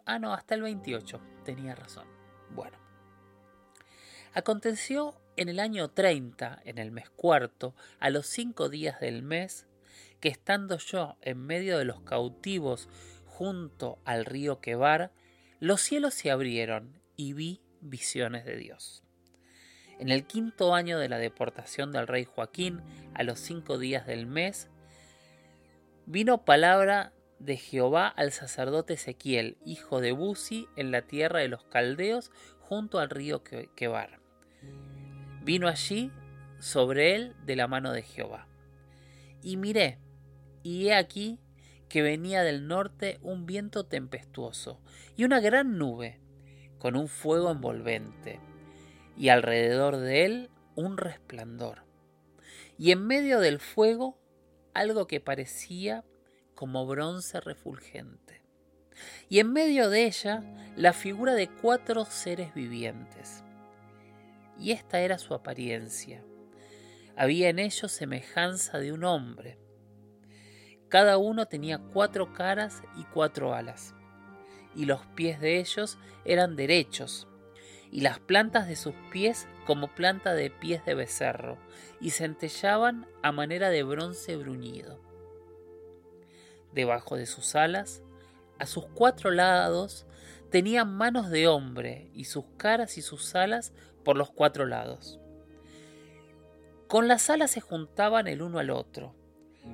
Ah, 0.04 0.18
no, 0.18 0.32
hasta 0.32 0.54
el 0.54 0.62
28, 0.62 1.20
tenía 1.44 1.74
razón. 1.74 2.06
Bueno. 2.50 2.78
Aconteció 4.32 5.20
en 5.36 5.48
el 5.48 5.60
año 5.60 5.90
30, 5.90 6.60
en 6.64 6.78
el 6.78 6.90
mes 6.92 7.10
cuarto, 7.10 7.74
a 7.98 8.10
los 8.10 8.26
cinco 8.26 8.68
días 8.68 9.00
del 9.00 9.22
mes, 9.22 9.66
que 10.20 10.28
estando 10.28 10.78
yo 10.78 11.16
en 11.22 11.38
medio 11.38 11.78
de 11.78 11.84
los 11.84 12.00
cautivos 12.02 12.88
junto 13.24 13.98
al 14.04 14.24
río 14.24 14.60
Quebar, 14.60 15.12
los 15.60 15.80
cielos 15.80 16.14
se 16.14 16.30
abrieron 16.30 17.00
y 17.16 17.32
vi 17.32 17.60
visiones 17.80 18.44
de 18.44 18.56
Dios. 18.56 19.05
En 19.98 20.10
el 20.10 20.26
quinto 20.26 20.74
año 20.74 20.98
de 20.98 21.08
la 21.08 21.18
deportación 21.18 21.90
del 21.90 22.06
rey 22.06 22.24
Joaquín, 22.24 22.82
a 23.14 23.22
los 23.22 23.40
cinco 23.40 23.78
días 23.78 24.06
del 24.06 24.26
mes, 24.26 24.68
vino 26.04 26.44
palabra 26.44 27.12
de 27.38 27.56
Jehová 27.56 28.08
al 28.08 28.32
sacerdote 28.32 28.94
Ezequiel, 28.94 29.56
hijo 29.64 30.00
de 30.00 30.12
Buzi, 30.12 30.68
en 30.76 30.90
la 30.90 31.02
tierra 31.02 31.40
de 31.40 31.48
los 31.48 31.64
caldeos, 31.64 32.30
junto 32.60 32.98
al 32.98 33.10
río 33.10 33.42
Quebar. 33.42 34.20
Vino 35.42 35.68
allí 35.68 36.10
sobre 36.58 37.14
él 37.14 37.34
de 37.44 37.56
la 37.56 37.68
mano 37.68 37.92
de 37.92 38.02
Jehová. 38.02 38.48
Y 39.42 39.56
miré, 39.56 39.98
y 40.62 40.88
he 40.88 40.94
aquí 40.94 41.38
que 41.88 42.02
venía 42.02 42.42
del 42.42 42.66
norte 42.66 43.18
un 43.22 43.46
viento 43.46 43.84
tempestuoso 43.84 44.80
y 45.16 45.24
una 45.24 45.40
gran 45.40 45.78
nube, 45.78 46.20
con 46.78 46.96
un 46.96 47.08
fuego 47.08 47.50
envolvente, 47.50 48.40
y 49.16 49.30
alrededor 49.30 49.96
de 49.96 50.24
él 50.24 50.50
un 50.74 50.98
resplandor. 50.98 51.84
Y 52.78 52.92
en 52.92 53.06
medio 53.06 53.40
del 53.40 53.58
fuego 53.58 54.18
algo 54.74 55.06
que 55.06 55.20
parecía 55.20 56.04
como 56.54 56.86
bronce 56.86 57.40
refulgente. 57.40 58.42
Y 59.28 59.40
en 59.40 59.52
medio 59.52 59.90
de 59.90 60.04
ella 60.04 60.42
la 60.76 60.92
figura 60.92 61.34
de 61.34 61.48
cuatro 61.48 62.04
seres 62.04 62.54
vivientes. 62.54 63.42
Y 64.58 64.72
esta 64.72 65.00
era 65.00 65.18
su 65.18 65.34
apariencia. 65.34 66.22
Había 67.16 67.48
en 67.48 67.58
ellos 67.58 67.92
semejanza 67.92 68.78
de 68.78 68.92
un 68.92 69.04
hombre. 69.04 69.58
Cada 70.88 71.18
uno 71.18 71.46
tenía 71.46 71.78
cuatro 71.78 72.32
caras 72.32 72.82
y 72.96 73.04
cuatro 73.04 73.54
alas, 73.54 73.94
y 74.74 74.84
los 74.84 75.04
pies 75.06 75.40
de 75.40 75.58
ellos 75.58 75.98
eran 76.24 76.54
derechos, 76.54 77.26
y 77.90 78.00
las 78.00 78.18
plantas 78.18 78.68
de 78.68 78.76
sus 78.76 78.94
pies 79.10 79.46
como 79.66 79.88
planta 79.88 80.34
de 80.34 80.50
pies 80.50 80.84
de 80.84 80.94
becerro, 80.94 81.58
y 82.00 82.10
centellaban 82.10 83.06
a 83.22 83.32
manera 83.32 83.70
de 83.70 83.82
bronce 83.82 84.36
bruñido. 84.36 85.00
Debajo 86.72 87.16
de 87.16 87.26
sus 87.26 87.54
alas, 87.54 88.02
a 88.58 88.66
sus 88.66 88.86
cuatro 88.86 89.30
lados, 89.30 90.06
tenían 90.50 90.94
manos 90.94 91.30
de 91.30 91.48
hombre, 91.48 92.10
y 92.14 92.24
sus 92.24 92.44
caras 92.56 92.98
y 92.98 93.02
sus 93.02 93.34
alas 93.34 93.72
por 94.04 94.16
los 94.16 94.30
cuatro 94.30 94.66
lados. 94.66 95.18
Con 96.86 97.08
las 97.08 97.30
alas 97.30 97.50
se 97.50 97.60
juntaban 97.60 98.28
el 98.28 98.42
uno 98.42 98.58
al 98.58 98.70
otro. 98.70 99.14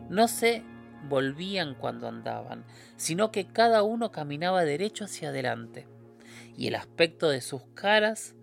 No 0.08 0.28
se 0.28 0.62
volvían 1.08 1.74
cuando 1.74 2.08
andaban, 2.08 2.64
sino 2.96 3.30
que 3.30 3.52
cada 3.52 3.82
uno 3.82 4.10
caminaba 4.12 4.64
derecho 4.64 5.04
hacia 5.04 5.28
adelante 5.28 5.86
y 6.56 6.68
el 6.68 6.74
aspecto 6.74 7.28
de 7.28 7.40
sus 7.40 7.62
caras 7.74 8.34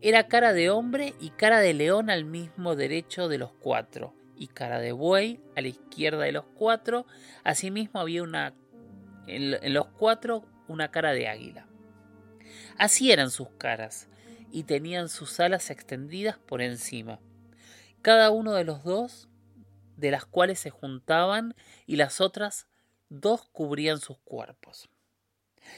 era 0.00 0.28
cara 0.28 0.52
de 0.52 0.70
hombre 0.70 1.14
y 1.20 1.30
cara 1.30 1.60
de 1.60 1.74
león 1.74 2.08
al 2.08 2.24
mismo 2.24 2.74
derecho 2.74 3.28
de 3.28 3.38
los 3.38 3.52
cuatro, 3.52 4.14
y 4.34 4.46
cara 4.48 4.80
de 4.80 4.92
buey 4.92 5.40
a 5.56 5.60
la 5.60 5.68
izquierda 5.68 6.24
de 6.24 6.32
los 6.32 6.46
cuatro, 6.54 7.06
asimismo 7.44 8.00
había 8.00 8.22
una 8.22 8.54
en 9.26 9.74
los 9.74 9.86
cuatro 9.88 10.44
una 10.66 10.90
cara 10.90 11.12
de 11.12 11.28
águila. 11.28 11.66
Así 12.78 13.12
eran 13.12 13.30
sus 13.30 13.50
caras, 13.50 14.08
y 14.50 14.64
tenían 14.64 15.08
sus 15.08 15.38
alas 15.38 15.70
extendidas 15.70 16.38
por 16.38 16.62
encima, 16.62 17.20
cada 18.00 18.30
uno 18.30 18.54
de 18.54 18.64
los 18.64 18.82
dos, 18.82 19.28
de 19.98 20.10
las 20.10 20.24
cuales 20.24 20.58
se 20.58 20.70
juntaban, 20.70 21.54
y 21.86 21.96
las 21.96 22.22
otras 22.22 22.66
dos 23.10 23.44
cubrían 23.52 24.00
sus 24.00 24.16
cuerpos 24.20 24.88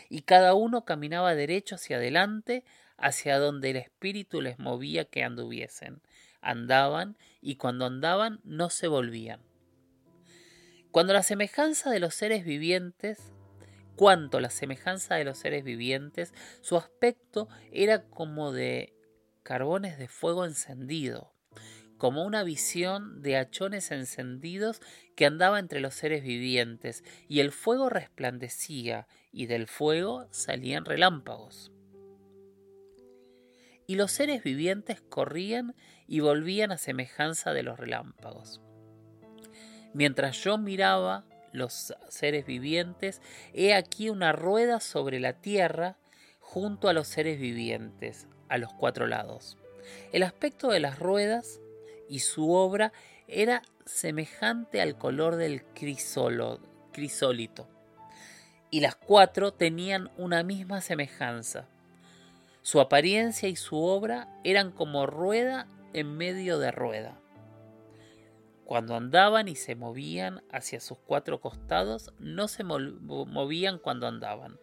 y 0.08 0.22
cada 0.22 0.54
uno 0.54 0.84
caminaba 0.84 1.34
derecho 1.34 1.76
hacia 1.76 1.96
adelante, 1.96 2.64
hacia 2.96 3.38
donde 3.38 3.70
el 3.70 3.76
espíritu 3.76 4.40
les 4.40 4.58
movía 4.58 5.04
que 5.04 5.24
anduviesen. 5.24 6.02
Andaban 6.40 7.16
y 7.40 7.56
cuando 7.56 7.86
andaban 7.86 8.40
no 8.44 8.70
se 8.70 8.88
volvían. 8.88 9.40
Cuando 10.90 11.12
la 11.12 11.22
semejanza 11.22 11.90
de 11.90 12.00
los 12.00 12.14
seres 12.14 12.44
vivientes, 12.44 13.32
cuanto 13.96 14.40
la 14.40 14.50
semejanza 14.50 15.14
de 15.14 15.24
los 15.24 15.38
seres 15.38 15.64
vivientes, 15.64 16.34
su 16.60 16.76
aspecto 16.76 17.48
era 17.70 18.02
como 18.04 18.52
de 18.52 18.94
carbones 19.42 19.98
de 19.98 20.08
fuego 20.08 20.44
encendido, 20.44 21.32
como 21.98 22.24
una 22.24 22.42
visión 22.42 23.22
de 23.22 23.36
hachones 23.36 23.90
encendidos 23.90 24.80
que 25.16 25.26
andaba 25.26 25.58
entre 25.58 25.80
los 25.80 25.94
seres 25.94 26.22
vivientes, 26.22 27.04
y 27.28 27.40
el 27.40 27.52
fuego 27.52 27.88
resplandecía, 27.88 29.06
y 29.32 29.46
del 29.46 29.66
fuego 29.66 30.26
salían 30.30 30.84
relámpagos. 30.84 31.72
Y 33.86 33.96
los 33.96 34.12
seres 34.12 34.44
vivientes 34.44 35.00
corrían 35.00 35.74
y 36.06 36.20
volvían 36.20 36.70
a 36.70 36.78
semejanza 36.78 37.52
de 37.52 37.62
los 37.62 37.78
relámpagos. 37.78 38.60
Mientras 39.94 40.42
yo 40.44 40.58
miraba 40.58 41.24
los 41.52 41.94
seres 42.08 42.46
vivientes, 42.46 43.20
he 43.52 43.74
aquí 43.74 44.08
una 44.08 44.32
rueda 44.32 44.80
sobre 44.80 45.20
la 45.20 45.40
tierra 45.40 45.98
junto 46.40 46.88
a 46.88 46.92
los 46.92 47.08
seres 47.08 47.40
vivientes, 47.40 48.26
a 48.48 48.58
los 48.58 48.72
cuatro 48.72 49.06
lados. 49.06 49.58
El 50.12 50.22
aspecto 50.22 50.68
de 50.68 50.80
las 50.80 50.98
ruedas 50.98 51.60
y 52.08 52.20
su 52.20 52.52
obra 52.52 52.92
era 53.26 53.62
semejante 53.84 54.80
al 54.80 54.96
color 54.96 55.36
del 55.36 55.64
crisólito 55.64 57.71
y 58.72 58.80
las 58.80 58.96
cuatro 58.96 59.52
tenían 59.52 60.10
una 60.16 60.42
misma 60.42 60.80
semejanza. 60.80 61.68
Su 62.62 62.80
apariencia 62.80 63.50
y 63.50 63.54
su 63.54 63.76
obra 63.76 64.28
eran 64.44 64.72
como 64.72 65.06
rueda 65.06 65.68
en 65.92 66.16
medio 66.16 66.58
de 66.58 66.72
rueda. 66.72 67.20
Cuando 68.64 68.96
andaban 68.96 69.46
y 69.48 69.56
se 69.56 69.74
movían 69.74 70.42
hacia 70.50 70.80
sus 70.80 70.96
cuatro 70.96 71.38
costados, 71.38 72.14
no 72.18 72.48
se 72.48 72.64
movían 72.64 73.78
cuando 73.78 74.06
andaban. 74.06 74.58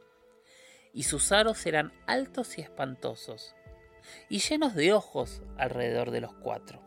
Y 0.91 1.03
sus 1.03 1.31
aros 1.31 1.63
eran 1.67 1.93
altos 2.07 2.57
y 2.57 2.61
espantosos, 2.61 3.53
y 4.27 4.39
llenos 4.39 4.73
de 4.73 4.91
ojos 4.91 5.43
alrededor 5.55 6.09
de 6.09 6.21
los 6.21 6.33
cuatro. 6.33 6.81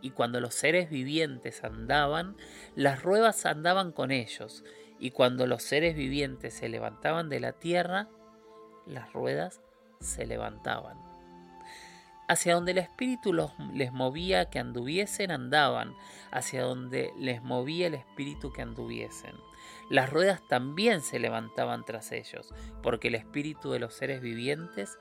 Y 0.00 0.10
cuando 0.10 0.40
los 0.40 0.54
seres 0.54 0.88
vivientes 0.88 1.64
andaban, 1.64 2.36
las 2.76 3.02
ruedas 3.02 3.44
andaban 3.44 3.90
con 3.90 4.12
ellos, 4.12 4.62
y 4.98 5.10
cuando 5.10 5.46
los 5.46 5.62
seres 5.62 5.94
vivientes 5.94 6.54
se 6.54 6.68
levantaban 6.68 7.28
de 7.28 7.40
la 7.40 7.52
tierra, 7.52 8.08
las 8.86 9.12
ruedas 9.12 9.60
se 10.00 10.26
levantaban. 10.26 10.98
Hacia 12.28 12.54
donde 12.54 12.72
el 12.72 12.78
espíritu 12.78 13.32
les 13.72 13.92
movía 13.92 14.50
que 14.50 14.58
anduviesen, 14.58 15.30
andaban, 15.30 15.94
hacia 16.30 16.62
donde 16.62 17.10
les 17.16 17.42
movía 17.42 17.86
el 17.86 17.94
espíritu 17.94 18.52
que 18.52 18.60
anduviesen. 18.60 19.34
Las 19.88 20.10
ruedas 20.10 20.46
también 20.46 21.00
se 21.00 21.18
levantaban 21.18 21.84
tras 21.86 22.12
ellos, 22.12 22.52
porque 22.82 23.08
el 23.08 23.14
espíritu 23.14 23.70
de 23.70 23.78
los 23.78 23.94
seres 23.94 24.20
vivientes 24.20 24.98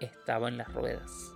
estaba 0.00 0.48
en 0.48 0.58
las 0.58 0.72
ruedas. 0.72 1.32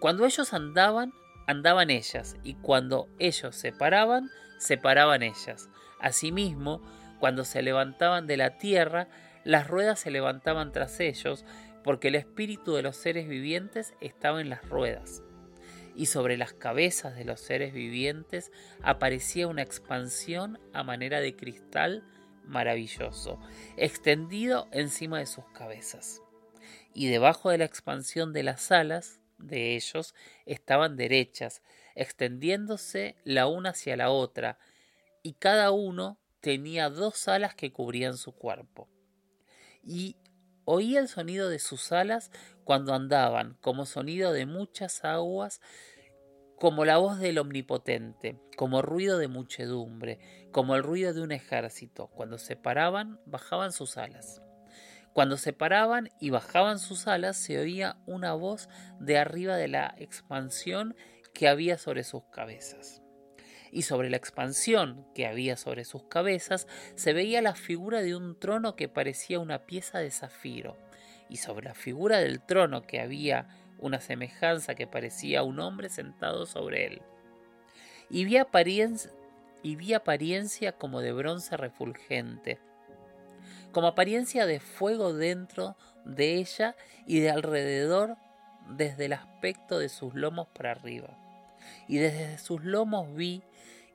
Cuando 0.00 0.24
ellos 0.24 0.54
andaban, 0.54 1.12
andaban 1.48 1.90
ellas, 1.90 2.36
y 2.44 2.54
cuando 2.54 3.08
ellos 3.18 3.56
se 3.56 3.72
paraban, 3.72 4.30
se 4.58 4.78
paraban 4.78 5.24
ellas. 5.24 5.68
Asimismo, 6.00 6.82
cuando 7.18 7.44
se 7.44 7.62
levantaban 7.62 8.26
de 8.26 8.36
la 8.36 8.58
tierra, 8.58 9.08
las 9.44 9.66
ruedas 9.66 10.00
se 10.00 10.10
levantaban 10.10 10.72
tras 10.72 11.00
ellos, 11.00 11.44
porque 11.82 12.08
el 12.08 12.16
espíritu 12.16 12.74
de 12.74 12.82
los 12.82 12.96
seres 12.96 13.28
vivientes 13.28 13.94
estaba 14.00 14.40
en 14.40 14.50
las 14.50 14.68
ruedas. 14.68 15.22
Y 15.94 16.06
sobre 16.06 16.36
las 16.36 16.52
cabezas 16.52 17.16
de 17.16 17.24
los 17.24 17.40
seres 17.40 17.72
vivientes 17.72 18.52
aparecía 18.82 19.48
una 19.48 19.62
expansión 19.62 20.60
a 20.72 20.82
manera 20.82 21.20
de 21.20 21.34
cristal 21.34 22.04
maravilloso, 22.44 23.40
extendido 23.76 24.68
encima 24.72 25.18
de 25.18 25.26
sus 25.26 25.44
cabezas. 25.46 26.22
Y 26.94 27.08
debajo 27.08 27.50
de 27.50 27.58
la 27.58 27.64
expansión 27.64 28.32
de 28.32 28.42
las 28.42 28.70
alas 28.70 29.20
de 29.38 29.76
ellos 29.76 30.14
estaban 30.46 30.96
derechas, 30.96 31.62
extendiéndose 31.94 33.16
la 33.24 33.46
una 33.46 33.70
hacia 33.70 33.96
la 33.96 34.10
otra, 34.10 34.58
y 35.28 35.34
cada 35.34 35.72
uno 35.72 36.18
tenía 36.40 36.88
dos 36.88 37.28
alas 37.28 37.54
que 37.54 37.70
cubrían 37.70 38.16
su 38.16 38.32
cuerpo. 38.32 38.88
Y 39.82 40.16
oía 40.64 41.00
el 41.00 41.08
sonido 41.08 41.50
de 41.50 41.58
sus 41.58 41.92
alas 41.92 42.30
cuando 42.64 42.94
andaban, 42.94 43.58
como 43.60 43.84
sonido 43.84 44.32
de 44.32 44.46
muchas 44.46 45.04
aguas 45.04 45.60
como 46.58 46.86
la 46.86 46.96
voz 46.96 47.18
del 47.18 47.36
omnipotente, 47.36 48.40
como 48.56 48.80
ruido 48.80 49.18
de 49.18 49.28
muchedumbre, 49.28 50.18
como 50.50 50.76
el 50.76 50.82
ruido 50.82 51.12
de 51.12 51.20
un 51.20 51.32
ejército. 51.32 52.06
Cuando 52.06 52.38
se 52.38 52.56
paraban, 52.56 53.20
bajaban 53.26 53.72
sus 53.72 53.98
alas. 53.98 54.40
Cuando 55.12 55.36
se 55.36 55.52
paraban 55.52 56.08
y 56.22 56.30
bajaban 56.30 56.78
sus 56.78 57.06
alas, 57.06 57.36
se 57.36 57.58
oía 57.58 57.98
una 58.06 58.32
voz 58.32 58.70
de 58.98 59.18
arriba 59.18 59.56
de 59.56 59.68
la 59.68 59.94
expansión 59.98 60.96
que 61.34 61.48
había 61.48 61.76
sobre 61.76 62.02
sus 62.02 62.24
cabezas. 62.32 63.02
Y 63.72 63.82
sobre 63.82 64.10
la 64.10 64.16
expansión 64.16 65.06
que 65.14 65.26
había 65.26 65.56
sobre 65.56 65.84
sus 65.84 66.04
cabezas 66.04 66.66
se 66.94 67.12
veía 67.12 67.42
la 67.42 67.54
figura 67.54 68.02
de 68.02 68.16
un 68.16 68.38
trono 68.38 68.76
que 68.76 68.88
parecía 68.88 69.40
una 69.40 69.66
pieza 69.66 69.98
de 69.98 70.10
zafiro. 70.10 70.76
Y 71.28 71.36
sobre 71.36 71.66
la 71.66 71.74
figura 71.74 72.18
del 72.18 72.40
trono 72.40 72.82
que 72.82 73.00
había 73.00 73.48
una 73.78 74.00
semejanza 74.00 74.74
que 74.74 74.86
parecía 74.86 75.42
un 75.42 75.60
hombre 75.60 75.88
sentado 75.88 76.46
sobre 76.46 76.86
él. 76.86 77.02
Y 78.10 78.24
vi 78.24 78.38
apariencia, 78.38 79.10
y 79.62 79.76
vi 79.76 79.94
apariencia 79.94 80.72
como 80.72 81.00
de 81.00 81.12
bronce 81.12 81.56
refulgente, 81.56 82.58
como 83.72 83.88
apariencia 83.88 84.46
de 84.46 84.60
fuego 84.60 85.12
dentro 85.12 85.76
de 86.04 86.36
ella 86.36 86.74
y 87.06 87.20
de 87.20 87.30
alrededor 87.30 88.16
desde 88.70 89.06
el 89.06 89.12
aspecto 89.12 89.78
de 89.78 89.88
sus 89.88 90.14
lomos 90.14 90.48
para 90.48 90.72
arriba. 90.72 91.16
Y 91.86 91.98
desde 91.98 92.38
sus 92.38 92.64
lomos 92.64 93.14
vi 93.14 93.42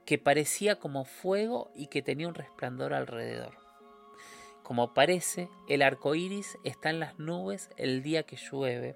que 0.06 0.18
parecía 0.18 0.78
como 0.78 1.06
fuego 1.06 1.72
y 1.76 1.88
que 1.88 2.02
tenía 2.02 2.28
un 2.28 2.36
resplandor 2.36 2.94
alrededor. 2.94 3.58
Como 4.64 4.94
parece, 4.94 5.50
el 5.68 5.82
arco 5.82 6.16
iris 6.16 6.58
está 6.64 6.90
en 6.90 7.00
las 7.00 7.20
nubes 7.20 7.70
el 7.78 8.02
día 8.02 8.24
que 8.24 8.38
llueve, 8.38 8.96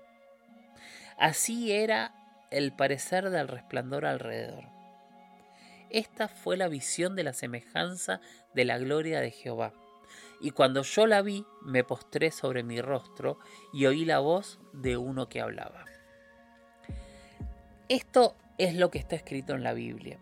Así 1.17 1.71
era 1.71 2.13
el 2.51 2.73
parecer 2.73 3.31
del 3.31 3.47
resplandor 3.47 4.05
alrededor. 4.05 4.65
Esta 5.89 6.27
fue 6.27 6.57
la 6.57 6.67
visión 6.67 7.15
de 7.15 7.23
la 7.23 7.33
semejanza 7.33 8.21
de 8.53 8.65
la 8.65 8.77
gloria 8.77 9.19
de 9.19 9.31
Jehová. 9.31 9.73
Y 10.39 10.51
cuando 10.51 10.83
yo 10.83 11.07
la 11.07 11.23
vi, 11.23 11.43
me 11.63 11.83
postré 11.83 12.29
sobre 12.31 12.61
mi 12.61 12.81
rostro 12.81 13.39
y 13.73 13.87
oí 13.87 14.05
la 14.05 14.19
voz 14.19 14.59
de 14.73 14.97
uno 14.97 15.27
que 15.27 15.41
hablaba. 15.41 15.85
Esto 17.89 18.35
es 18.59 18.75
lo 18.75 18.91
que 18.91 18.99
está 18.99 19.15
escrito 19.15 19.55
en 19.55 19.63
la 19.63 19.73
Biblia. 19.73 20.19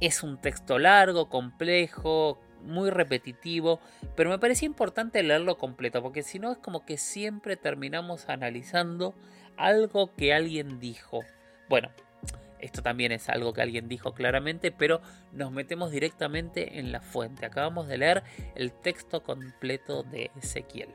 Es 0.00 0.22
un 0.22 0.38
texto 0.38 0.78
largo, 0.78 1.28
complejo, 1.28 2.40
muy 2.62 2.90
repetitivo, 2.90 3.80
pero 4.16 4.30
me 4.30 4.38
parecía 4.38 4.66
importante 4.66 5.22
leerlo 5.22 5.58
completo, 5.58 6.02
porque 6.02 6.22
si 6.22 6.38
no 6.38 6.52
es 6.52 6.58
como 6.58 6.84
que 6.84 6.96
siempre 6.96 7.56
terminamos 7.56 8.28
analizando 8.28 9.14
algo 9.56 10.14
que 10.14 10.32
alguien 10.32 10.80
dijo. 10.80 11.20
Bueno, 11.68 11.90
esto 12.58 12.82
también 12.82 13.12
es 13.12 13.28
algo 13.28 13.52
que 13.52 13.62
alguien 13.62 13.88
dijo 13.88 14.12
claramente, 14.12 14.70
pero 14.70 15.00
nos 15.32 15.52
metemos 15.52 15.90
directamente 15.90 16.78
en 16.78 16.92
la 16.92 17.00
fuente. 17.00 17.46
Acabamos 17.46 17.88
de 17.88 17.98
leer 17.98 18.22
el 18.54 18.72
texto 18.72 19.22
completo 19.22 20.02
de 20.02 20.30
Ezequiel. 20.40 20.88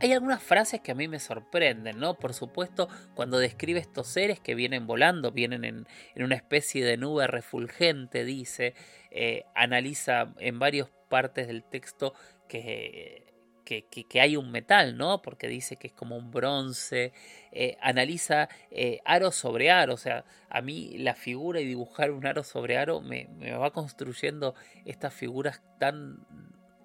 Hay 0.00 0.12
algunas 0.12 0.42
frases 0.42 0.80
que 0.80 0.92
a 0.92 0.94
mí 0.94 1.08
me 1.08 1.20
sorprenden, 1.20 1.98
¿no? 1.98 2.14
Por 2.14 2.34
supuesto, 2.34 2.88
cuando 3.14 3.38
describe 3.38 3.80
estos 3.80 4.08
seres 4.08 4.40
que 4.40 4.54
vienen 4.54 4.86
volando, 4.86 5.32
vienen 5.32 5.64
en, 5.64 5.86
una 6.16 6.34
especie 6.34 6.84
de 6.84 6.96
nube 6.96 7.26
refulgente, 7.26 8.24
dice, 8.24 8.74
eh, 9.10 9.44
analiza 9.54 10.34
en 10.38 10.58
varias 10.58 10.88
partes 11.08 11.46
del 11.46 11.64
texto 11.64 12.14
que 12.48 13.34
que, 13.64 14.20
hay 14.20 14.36
un 14.36 14.50
metal, 14.50 14.96
¿no? 14.96 15.22
Porque 15.22 15.48
dice 15.48 15.76
que 15.76 15.88
es 15.88 15.92
como 15.92 16.16
un 16.16 16.30
bronce, 16.30 17.12
eh, 17.52 17.76
analiza 17.80 18.48
eh, 18.70 19.00
aro 19.04 19.32
sobre 19.32 19.70
aro, 19.70 19.94
o 19.94 19.98
sea, 19.98 20.24
a 20.48 20.60
mí 20.60 20.96
la 20.98 21.14
figura 21.14 21.60
y 21.60 21.66
dibujar 21.66 22.10
un 22.10 22.26
aro 22.26 22.44
sobre 22.44 22.78
aro 22.78 23.00
me, 23.00 23.28
va 23.56 23.72
construyendo 23.72 24.54
estas 24.84 25.14
figuras 25.14 25.62
tan 25.78 26.18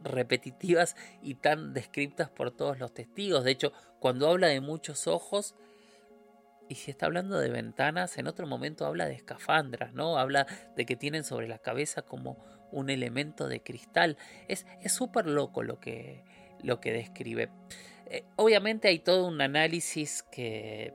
repetitivas 0.04 0.96
y 1.22 1.36
tan 1.36 1.74
descriptas 1.74 2.30
por 2.30 2.52
todos 2.52 2.80
los 2.80 2.94
testigos. 2.94 3.44
De 3.44 3.52
hecho, 3.52 3.74
cuando 4.00 4.30
habla 4.30 4.48
de 4.48 4.62
muchos 4.62 5.08
ojos, 5.08 5.56
y 6.68 6.76
si 6.76 6.92
está 6.92 7.08
hablando 7.08 7.40
de 7.40 7.50
ventanas, 7.50 8.18
en 8.18 8.28
otro 8.28 8.46
momento 8.46 8.86
habla 8.86 9.08
de 9.08 9.16
escafandras, 9.16 9.94
¿no? 9.94 10.20
Habla 10.20 10.46
de 10.76 10.86
que 10.86 10.96
tienen 10.96 11.24
sobre 11.24 11.48
la 11.48 11.58
cabeza 11.58 12.04
como 12.04 12.38
un 12.72 12.92
elemento 12.92 13.48
de 13.48 13.62
cristal. 13.62 14.18
Es 14.48 14.66
súper 14.86 15.26
loco 15.26 15.64
lo 15.64 15.80
que, 15.80 16.24
lo 16.62 16.80
que 16.80 16.94
describe. 16.94 17.50
Eh, 18.06 18.24
obviamente 18.36 18.88
hay 18.88 19.00
todo 19.00 19.28
un 19.28 19.42
análisis 19.42 20.24
que, 20.24 20.94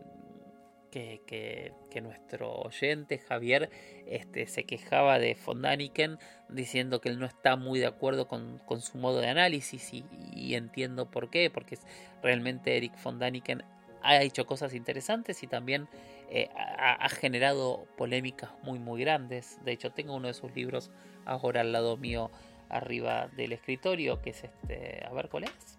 que, 0.94 2.00
nuestro 2.02 2.52
oyente 2.52 3.18
Javier 3.18 3.70
este, 4.06 4.46
se 4.46 4.64
quejaba 4.64 5.18
de 5.18 5.34
Fondaniken 5.34 6.18
diciendo 6.48 7.00
que 7.00 7.08
él 7.08 7.18
no 7.18 7.26
está 7.26 7.56
muy 7.56 7.78
de 7.78 7.86
acuerdo 7.86 8.28
con, 8.28 8.60
su 8.80 8.98
modo 8.98 9.20
de 9.20 9.28
análisis 9.28 9.92
y, 9.92 10.54
entiendo 10.54 11.10
por 11.10 11.30
qué, 11.30 11.50
porque 11.50 11.78
realmente 12.22 12.76
Eric 12.76 12.96
Fondaniken 12.96 13.64
ha 14.02 14.22
hecho 14.22 14.46
cosas 14.46 14.74
interesantes 14.74 15.42
y 15.42 15.46
también 15.46 15.88
eh, 16.30 16.48
ha, 16.54 17.08
generado 17.08 17.86
polémicas 17.96 18.50
muy 18.62 18.78
muy 18.78 19.00
grandes. 19.00 19.58
De 19.64 19.72
hecho 19.72 19.92
tengo 19.92 20.14
uno 20.14 20.28
de 20.28 20.34
sus 20.34 20.54
libros 20.54 20.90
ahora 21.24 21.62
al 21.62 21.72
lado 21.72 21.96
mío 21.96 22.30
arriba 22.68 23.28
del 23.28 23.52
escritorio, 23.52 24.20
que 24.20 24.30
es 24.30 24.44
este, 24.44 25.04
a 25.06 25.12
ver 25.12 25.28
cuál 25.28 25.44
es. 25.44 25.78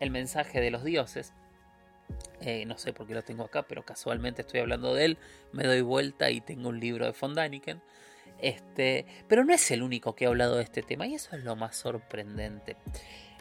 El 0.00 0.10
mensaje 0.10 0.60
de 0.60 0.70
los 0.70 0.84
dioses. 0.84 1.32
Eh, 2.46 2.64
no 2.64 2.78
sé 2.78 2.92
por 2.92 3.08
qué 3.08 3.14
lo 3.14 3.24
tengo 3.24 3.42
acá, 3.42 3.64
pero 3.64 3.84
casualmente 3.84 4.42
estoy 4.42 4.60
hablando 4.60 4.94
de 4.94 5.04
él. 5.04 5.18
Me 5.50 5.64
doy 5.64 5.80
vuelta 5.80 6.30
y 6.30 6.40
tengo 6.40 6.68
un 6.68 6.78
libro 6.78 7.04
de 7.04 7.12
von 7.20 7.34
Daniken. 7.34 7.82
Este, 8.40 9.04
pero 9.26 9.44
no 9.44 9.52
es 9.52 9.68
el 9.72 9.82
único 9.82 10.14
que 10.14 10.26
ha 10.26 10.28
hablado 10.28 10.56
de 10.56 10.62
este 10.62 10.82
tema 10.82 11.08
y 11.08 11.14
eso 11.14 11.34
es 11.34 11.42
lo 11.42 11.56
más 11.56 11.74
sorprendente. 11.76 12.76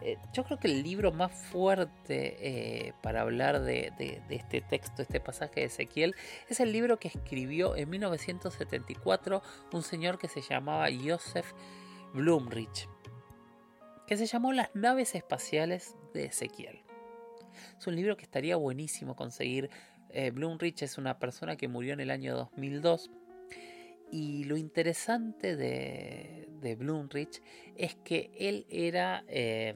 Eh, 0.01 0.17
yo 0.33 0.43
creo 0.43 0.59
que 0.59 0.67
el 0.67 0.81
libro 0.81 1.11
más 1.11 1.31
fuerte 1.31 2.35
eh, 2.39 2.93
para 3.03 3.21
hablar 3.21 3.61
de, 3.61 3.93
este 4.29 4.61
texto, 4.61 5.03
este 5.03 5.19
pasaje 5.19 5.59
de 5.59 5.67
Ezequiel, 5.67 6.15
es 6.49 6.59
el 6.59 6.71
libro 6.71 6.97
que 6.97 7.09
escribió 7.09 7.75
en 7.75 7.89
1974 7.91 9.43
un 9.71 9.83
señor 9.83 10.17
que 10.17 10.29
se 10.29 10.41
llamaba 10.41 10.87
Joseph 10.91 11.53
Blumrich, 12.13 12.89
que 14.07 14.17
se 14.17 14.25
llamó 14.25 14.51
Las 14.51 14.73
naves 14.73 15.13
espaciales 15.13 15.95
de 16.13 16.25
Ezequiel. 16.25 16.84
Es 17.77 17.87
un 17.87 17.95
libro 17.95 18.17
que 18.17 18.23
estaría 18.23 18.55
buenísimo 18.55 19.15
conseguir. 19.15 19.69
Eh, 20.09 20.31
Blumrich 20.31 20.81
es 20.81 20.97
una 20.97 21.19
persona 21.19 21.55
que 21.55 21.67
murió 21.67 21.93
en 21.93 21.99
el 21.99 22.11
año 22.11 22.35
2002 22.35 23.11
y 24.11 24.45
lo 24.45 24.55
interesante 24.57 25.55
de, 25.55 26.47
de 26.61 26.75
Blumrich 26.75 27.41
es 27.75 27.95
que 27.95 28.31
él 28.37 28.65
era 28.69 29.23
eh, 29.27 29.75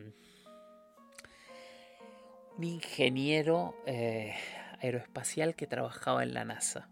un 2.57 2.63
ingeniero 2.63 3.75
eh, 3.85 4.33
aeroespacial 4.81 5.55
que 5.55 5.67
trabajaba 5.67 6.23
en 6.23 6.33
la 6.33 6.45
NASA. 6.45 6.89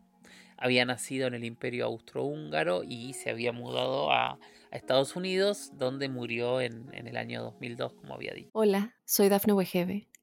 Había 0.58 0.86
nacido 0.86 1.28
en 1.28 1.36
el 1.36 1.44
Imperio 1.44 1.86
Austrohúngaro 1.86 2.84
y 2.84 3.14
se 3.14 3.30
había 3.30 3.52
mudado 3.52 4.12
a, 4.12 4.40
Estados 4.70 5.16
Unidos, 5.16 5.72
donde 5.76 6.10
murió 6.10 6.60
en, 6.60 6.90
en, 6.94 7.08
el 7.08 7.16
año 7.16 7.42
2002, 7.42 7.94
como 7.94 8.14
había 8.14 8.34
dicho. 8.34 8.50
Hola, 8.52 8.94
soy 9.06 9.30
Dafne 9.30 9.54
Wegebe 9.54 10.10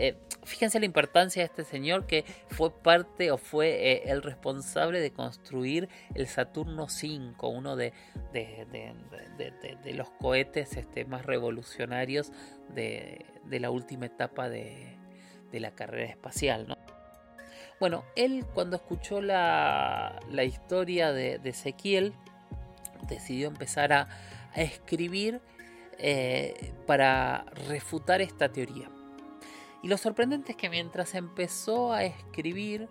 Eh, 0.00 0.14
fíjense 0.44 0.78
la 0.78 0.86
importancia 0.86 1.42
de 1.42 1.46
este 1.46 1.64
señor 1.64 2.06
que 2.06 2.24
fue 2.50 2.70
parte 2.70 3.32
o 3.32 3.36
fue 3.36 3.94
eh, 3.94 4.02
el 4.06 4.22
responsable 4.22 5.00
de 5.00 5.10
construir 5.10 5.88
el 6.14 6.28
Saturno 6.28 6.84
V, 6.84 7.34
uno 7.42 7.74
de, 7.74 7.92
de, 8.32 9.94
los 9.94 10.08
cohetes 10.10 10.76
este, 10.76 11.04
más 11.04 11.26
revolucionarios 11.26 12.30
de, 12.72 13.26
la 13.50 13.70
última 13.70 14.06
etapa 14.06 14.48
de, 14.48 14.96
la 15.50 15.72
carrera 15.72 16.08
espacial. 16.08 16.78
Bueno, 17.80 18.04
él 18.14 18.46
cuando 18.54 18.76
escuchó 18.76 19.20
la, 19.20 20.20
historia 20.44 21.12
de, 21.12 21.40
Ezequiel, 21.42 22.12
decidió 23.08 23.48
empezar 23.48 23.92
a, 23.92 24.08
escribir 24.54 25.40
eh, 25.98 26.72
para 26.86 27.44
refutar 27.68 28.20
esta 28.20 28.48
teoría. 28.48 28.88
Y 29.82 29.88
lo 29.88 29.96
sorprendente 29.96 30.52
es 30.52 30.56
que 30.56 30.70
mientras 30.70 31.14
empezó 31.14 31.92
a 31.92 32.04
escribir, 32.04 32.88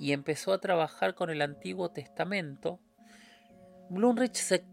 y 0.00 0.12
empezó 0.12 0.54
a 0.54 0.60
trabajar 0.60 1.14
con 1.14 1.28
el 1.28 1.42
Antiguo 1.42 1.90
Testamento, 1.90 2.80
Blumrich 3.90 4.36
se, 4.36 4.64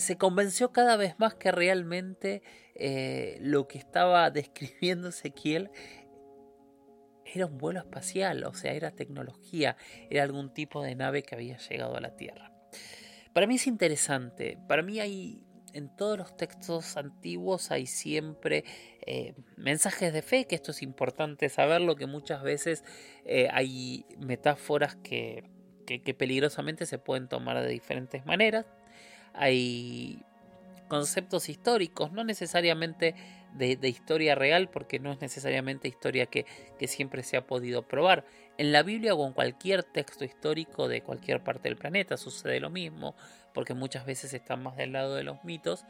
se, 0.00 0.18
convenció 0.18 0.70
cada 0.70 0.96
vez 0.98 1.18
más 1.18 1.34
que 1.34 1.50
realmente 1.50 2.42
eh, 2.74 3.38
lo 3.40 3.66
que 3.66 3.78
estaba 3.78 4.30
describiendo 4.30 5.08
Ezequiel 5.08 5.70
era 7.24 7.46
un 7.46 7.56
vuelo 7.56 7.80
espacial, 7.80 8.44
o 8.44 8.52
sea, 8.52 8.74
era 8.74 8.90
tecnología, 8.90 9.78
era 10.10 10.22
algún 10.22 10.52
tipo 10.52 10.82
de 10.82 10.94
nave 10.94 11.22
que 11.22 11.34
había 11.34 11.56
llegado 11.56 11.96
a 11.96 12.00
la 12.00 12.14
Tierra. 12.14 12.52
Para 13.32 13.46
mí 13.46 13.54
es 13.54 13.66
interesante, 13.66 14.58
para 14.68 14.82
mí 14.82 15.00
hay 15.00 15.42
en 15.74 15.88
todos 15.88 16.16
los 16.16 16.36
textos 16.36 16.96
antiguos 16.96 17.70
hay 17.70 17.86
siempre 17.86 18.64
eh, 19.06 19.34
mensajes 19.56 20.12
de 20.12 20.22
fe, 20.22 20.46
que 20.46 20.54
esto 20.54 20.70
es 20.70 20.82
importante 20.82 21.48
saberlo, 21.48 21.96
que 21.96 22.06
muchas 22.06 22.42
veces 22.42 22.84
eh, 23.26 23.48
hay 23.52 24.06
metáforas 24.18 24.94
que, 24.96 25.44
que, 25.84 26.14
peligrosamente 26.14 26.86
se 26.86 26.98
pueden 26.98 27.28
tomar 27.28 27.60
de 27.60 27.68
diferentes 27.68 28.24
maneras. 28.24 28.66
Hay 29.34 30.22
conceptos 30.88 31.48
históricos, 31.48 32.12
no 32.12 32.22
necesariamente 32.22 33.16
de, 33.54 33.88
historia 33.88 34.36
real, 34.36 34.68
porque 34.70 35.00
no 35.00 35.12
es 35.12 35.20
necesariamente 35.20 35.88
historia 35.88 36.26
que, 36.26 36.46
que, 36.78 36.86
siempre 36.86 37.24
se 37.24 37.36
ha 37.36 37.46
podido 37.46 37.82
probar. 37.82 38.24
En 38.58 38.70
la 38.70 38.84
Biblia 38.84 39.14
o 39.14 39.26
en 39.26 39.32
cualquier 39.32 39.82
texto 39.82 40.24
histórico 40.24 40.86
de 40.86 41.02
cualquier 41.02 41.42
parte 41.42 41.68
del 41.68 41.76
planeta 41.76 42.16
sucede 42.16 42.60
lo 42.60 42.70
mismo 42.70 43.16
porque 43.54 43.72
muchas 43.72 44.04
veces 44.04 44.34
están 44.34 44.62
más 44.62 44.76
del 44.76 44.92
lado 44.92 45.14
de 45.14 45.22
los 45.22 45.42
mitos. 45.44 45.84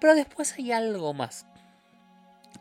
Pero 0.00 0.14
después 0.14 0.54
hay 0.56 0.72
algo 0.72 1.12
más, 1.12 1.46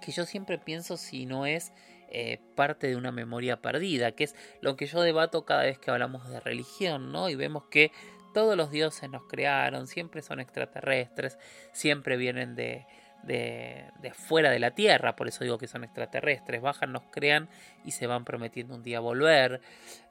que 0.01 0.11
yo 0.11 0.25
siempre 0.25 0.57
pienso 0.57 0.97
si 0.97 1.25
no 1.25 1.45
es 1.45 1.71
eh, 2.09 2.39
parte 2.55 2.87
de 2.87 2.95
una 2.95 3.11
memoria 3.11 3.61
perdida, 3.61 4.11
que 4.11 4.25
es 4.25 4.35
lo 4.61 4.75
que 4.75 4.87
yo 4.87 5.01
debato 5.01 5.45
cada 5.45 5.63
vez 5.63 5.79
que 5.79 5.91
hablamos 5.91 6.29
de 6.29 6.39
religión, 6.39 7.11
¿no? 7.11 7.29
Y 7.29 7.35
vemos 7.35 7.65
que 7.69 7.91
todos 8.33 8.57
los 8.57 8.71
dioses 8.71 9.09
nos 9.09 9.23
crearon, 9.23 9.87
siempre 9.87 10.21
son 10.21 10.39
extraterrestres, 10.39 11.37
siempre 11.71 12.17
vienen 12.17 12.55
de, 12.55 12.85
de, 13.23 14.11
fuera 14.13 14.49
de 14.49 14.59
la 14.59 14.71
Tierra, 14.71 15.15
por 15.15 15.27
eso 15.27 15.43
digo 15.43 15.57
que 15.57 15.67
son 15.67 15.83
extraterrestres, 15.83 16.61
bajan, 16.61 16.91
nos 16.91 17.03
crean 17.11 17.49
y 17.83 17.91
se 17.91 18.07
van 18.07 18.25
prometiendo 18.25 18.75
un 18.75 18.83
día 18.83 18.99
volver. 18.99 19.61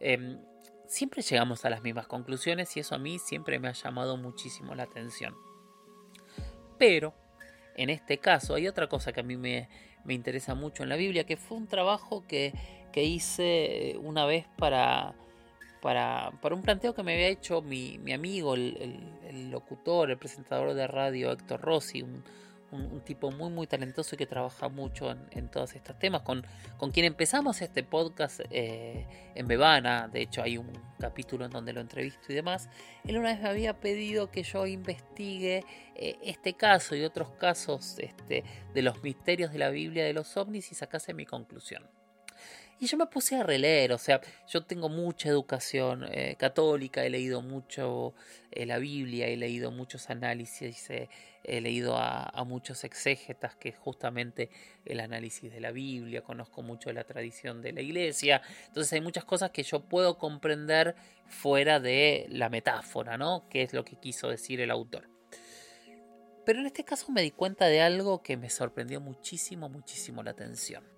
Em, 0.01 0.39
siempre 0.89 1.23
llegamos 1.23 1.65
a 1.65 1.71
las 1.71 1.83
mismas 1.83 2.07
conclusiones 2.07 2.77
y 2.77 2.81
eso 2.81 2.95
a 2.95 2.99
mí 2.99 3.19
siempre 3.19 3.59
me 3.59 3.69
ha 3.69 3.73
llamado 3.73 4.17
muchísimo 4.17 4.75
la 4.75 4.85
atención. 4.85 5.37
Pero, 6.79 7.15
en 7.77 7.91
este 7.91 8.19
caso, 8.19 8.55
hay 8.55 8.67
otra 8.67 8.89
cosa 8.89 9.13
que 9.13 9.21
a 9.21 9.23
mí 9.23 9.37
me, 9.37 9.69
interesa 10.09 10.55
mucho 10.55 10.83
en 10.83 10.89
la 10.89 10.97
Biblia, 10.97 11.25
que 11.25 11.37
fue 11.37 11.57
un 11.59 11.67
trabajo 11.69 12.25
que, 12.27 12.53
hice 12.95 13.97
una 14.03 14.27
vez 14.27 14.47
para, 14.57 15.15
para, 15.81 16.33
un 16.51 16.63
planteo 16.63 16.97
que 16.97 17.05
me 17.05 17.15
había 17.15 17.29
hecho 17.29 17.63
mi, 17.63 18.13
amigo, 18.13 18.55
el, 18.55 18.77
el, 19.29 19.51
locutor, 19.53 20.11
el 20.11 20.19
presentador 20.19 20.75
de 20.75 20.89
radio 20.89 21.31
Héctor 21.31 21.61
Rossi, 21.61 22.05
un, 22.71 23.01
tipo 23.01 23.31
muy 23.31 23.51
muy 23.51 23.67
talentoso 23.67 24.17
que 24.17 24.27
trabaja 24.27 24.69
mucho 24.69 25.11
en, 25.31 25.49
todos 25.49 25.75
estos 25.75 25.99
temas, 25.99 26.23
con, 26.23 26.47
con 26.77 26.91
quien 26.91 27.07
empezamos 27.07 27.63
este 27.63 27.83
podcast 27.83 28.41
eh, 28.51 29.07
en 29.35 29.47
Bebana, 29.47 30.09
de 30.09 30.23
hecho 30.23 30.43
hay 30.43 30.59
un 30.59 30.71
capítulo 30.99 31.45
en 31.45 31.51
donde 31.51 31.73
lo 31.73 31.81
entrevisto 31.81 32.33
y 32.33 32.35
demás, 32.35 32.69
él 33.05 33.19
una 33.19 33.31
vez 33.31 33.41
me 33.41 33.49
había 33.49 33.81
pedido 33.81 34.31
que 34.31 34.43
yo 34.43 34.67
investigue 34.67 35.65
eh, 35.95 36.19
este 36.23 36.55
caso 36.55 36.95
y 36.95 37.05
otros 37.05 37.31
casos 37.31 37.99
este, 37.99 38.45
de 38.75 38.83
los 38.83 39.03
misterios 39.03 39.53
de 39.53 39.59
la 39.59 39.71
Biblia 39.71 40.05
de 40.05 40.13
los 40.13 40.37
ovnis 40.37 40.71
y 40.73 40.75
sacase 40.75 41.15
mi 41.15 41.27
conclusión. 41.27 41.98
Y 42.81 42.87
yo 42.87 42.97
me 42.97 43.07
puse 43.07 43.35
a 43.35 43.43
releer, 43.43 43.93
o 43.93 43.99
sea, 43.99 44.21
yo 44.47 44.63
tengo 44.63 44.89
mucha 44.89 45.29
educación 45.29 46.05
eh, 46.13 46.37
católica, 46.39 47.05
he 47.05 47.11
leído 47.11 47.43
mucho 47.43 48.15
eh, 48.53 48.67
la 48.67 48.79
Biblia, 48.79 49.27
he 49.27 49.37
leído 49.37 49.73
muchos 49.73 50.11
análisis, 50.11 50.89
he 50.91 51.61
leído 51.61 51.97
a, 51.97 52.31
muchos 52.47 52.85
exégetas 52.85 53.57
que 53.57 53.73
justamente 53.73 54.51
el 54.85 55.01
análisis 55.01 55.53
de 55.53 55.61
la 55.61 55.73
Biblia, 55.73 56.23
conozco 56.23 56.63
mucho 56.63 56.93
la 56.93 57.03
tradición 57.03 57.63
de 57.63 57.73
la 57.73 57.81
iglesia, 57.81 58.43
entonces 58.69 58.93
hay 58.93 59.01
muchas 59.01 59.25
cosas 59.25 59.51
que 59.51 59.65
yo 59.65 59.81
puedo 59.81 60.17
comprender 60.17 60.95
fuera 61.27 61.81
de 61.81 62.27
la 62.31 62.49
metáfora, 62.49 63.19
¿no? 63.19 63.49
Que 63.49 63.63
es 63.63 63.73
lo 63.73 63.85
que 63.85 63.97
quiso 63.97 64.29
decir 64.29 64.61
el 64.61 64.71
autor. 64.71 65.09
Pero 66.47 66.61
en 66.61 66.67
este 66.67 66.85
caso 66.85 67.11
me 67.11 67.23
di 67.23 67.33
cuenta 67.33 67.67
de 67.67 67.81
algo 67.81 68.23
que 68.23 68.37
me 68.37 68.51
sorprendió 68.51 69.01
muchísimo, 69.01 69.69
muchísimo 69.69 70.23
la 70.23 70.31
atención. 70.31 70.98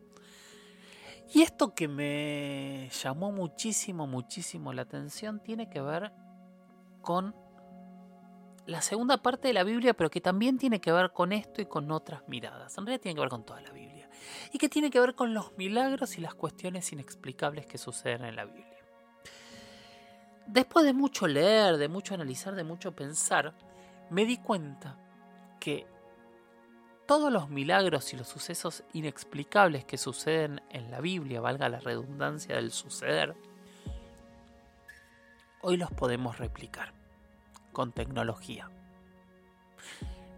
Y 1.32 1.42
esto 1.42 1.74
que 1.74 1.86
me 1.86 2.88
llamó 2.90 3.30
muchísimo, 3.30 4.06
muchísimo 4.06 4.72
la 4.72 4.82
atención 4.82 5.40
tiene 5.40 5.70
que 5.70 5.80
ver 5.80 6.12
con 7.02 7.34
la 8.66 8.82
segunda 8.82 9.22
parte 9.22 9.48
de 9.48 9.54
la 9.54 9.64
Biblia, 9.64 9.94
pero 9.94 10.10
que 10.10 10.20
también 10.20 10.58
tiene 10.58 10.80
que 10.80 10.92
ver 10.92 11.12
con 11.12 11.32
esto 11.32 11.62
y 11.62 11.66
con 11.66 11.90
otras 11.92 12.26
miradas. 12.28 12.76
En 12.76 12.86
realidad 12.86 13.02
tiene 13.02 13.14
que 13.14 13.20
ver 13.20 13.30
con 13.30 13.44
toda 13.44 13.60
la 13.60 13.70
Biblia. 13.70 14.08
Y 14.52 14.58
que 14.58 14.68
tiene 14.68 14.90
que 14.90 15.00
ver 15.00 15.14
con 15.14 15.32
los 15.32 15.56
milagros 15.56 16.18
y 16.18 16.20
las 16.20 16.34
cuestiones 16.34 16.92
inexplicables 16.92 17.66
que 17.66 17.78
suceden 17.78 18.24
en 18.24 18.36
la 18.36 18.44
Biblia. 18.44 18.66
Después 20.46 20.84
de 20.84 20.92
mucho 20.92 21.28
leer, 21.28 21.76
de 21.76 21.88
mucho 21.88 22.14
analizar, 22.14 22.54
de 22.56 22.64
mucho 22.64 22.92
pensar, 22.92 23.54
me 24.10 24.24
di 24.24 24.36
cuenta 24.36 24.98
que 25.60 25.86
todos 27.10 27.32
los 27.32 27.50
milagros 27.50 28.12
y 28.12 28.16
los 28.16 28.28
sucesos 28.28 28.84
inexplicables 28.92 29.84
que 29.84 29.98
suceden 29.98 30.62
en 30.70 30.92
la 30.92 31.00
Biblia, 31.00 31.40
valga 31.40 31.68
la 31.68 31.80
redundancia 31.80 32.54
del 32.54 32.70
suceder, 32.70 33.34
hoy 35.60 35.76
los 35.76 35.90
podemos 35.90 36.38
replicar 36.38 36.92
con 37.72 37.90
tecnología. 37.90 38.70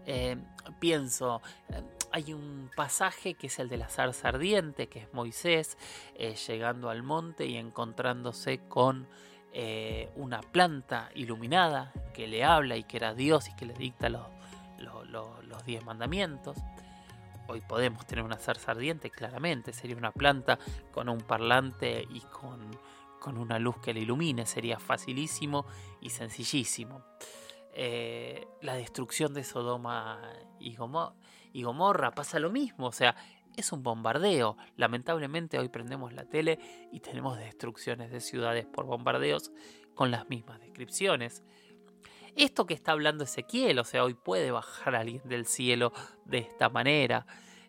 Eh, 0.07 0.35
pienso, 0.79 1.43
eh, 1.69 1.83
hay 2.11 2.33
un 2.33 2.71
pasaje 2.75 3.35
que 3.35 3.45
es 3.45 3.59
el 3.59 3.69
de 3.69 3.77
la 3.77 3.87
zarza 3.87 4.29
ardiente, 4.29 4.87
que 4.89 5.01
es 5.01 5.13
Moisés 5.13 5.77
eh, 6.15 6.33
llegando 6.47 6.89
al 6.89 7.03
monte 7.03 7.45
y 7.45 7.55
encontrándose 7.55 8.61
con 8.67 9.07
una 10.15 10.41
planta 10.41 11.11
iluminada 11.13 11.93
que 12.15 12.25
le 12.25 12.43
habla 12.43 12.75
y 12.75 12.85
que 12.85 12.97
era 12.97 13.13
Dios 13.13 13.49
y 13.49 13.55
que 13.55 13.67
le 13.67 13.75
dicta 13.75 14.09
los, 14.09 14.25
los 14.83 15.65
diez 15.65 15.83
mandamientos. 15.85 16.57
Hoy 17.47 17.61
podemos 17.61 18.05
tener 18.05 18.23
una 18.23 18.37
zarza 18.37 18.71
ardiente, 18.71 19.09
claramente, 19.09 19.73
sería 19.73 19.97
una 19.97 20.11
planta 20.11 20.57
con 20.91 21.09
un 21.09 21.19
parlante 21.19 22.07
y 22.09 22.21
con, 22.21 22.59
con 23.19 23.37
una 23.37 23.59
luz 23.59 23.77
que 23.79 23.93
la 23.93 23.99
ilumine, 23.99 24.45
sería 24.45 24.79
facilísimo 24.79 25.65
y 25.99 26.09
sencillísimo. 26.09 27.03
Eh, 27.73 28.47
la 28.61 28.75
destrucción 28.75 29.33
de 29.33 29.43
Sodoma 29.43 30.21
y, 30.59 30.77
y 31.53 31.63
Gomorra 31.63 32.11
pasa 32.11 32.39
lo 32.39 32.49
mismo, 32.49 32.87
o 32.87 32.91
sea, 32.91 33.15
es 33.57 33.71
un 33.71 33.83
bombardeo. 33.83 34.57
Lamentablemente 34.77 35.59
hoy 35.59 35.69
prendemos 35.69 36.13
la 36.13 36.25
tele 36.25 36.59
y 36.91 36.99
tenemos 37.01 37.37
destrucciones 37.37 38.11
de 38.11 38.21
ciudades 38.21 38.65
por 38.65 38.85
bombardeos 38.85 39.51
con 39.95 40.11
las 40.11 40.29
mismas 40.29 40.59
descripciones 40.59 41.43
esto 42.35 42.65
que 42.65 42.73
está 42.73 42.91
hablando 42.91 43.23
Ezequiel, 43.23 43.79
o 43.79 43.83
sea, 43.83 44.03
hoy 44.03 44.13
puede 44.13 44.51
bajar 44.51 44.95
alguien 44.95 45.21
del 45.25 45.45
cielo 45.45 45.93
de 46.25 46.39
esta 46.39 46.69
manera. 46.69 47.25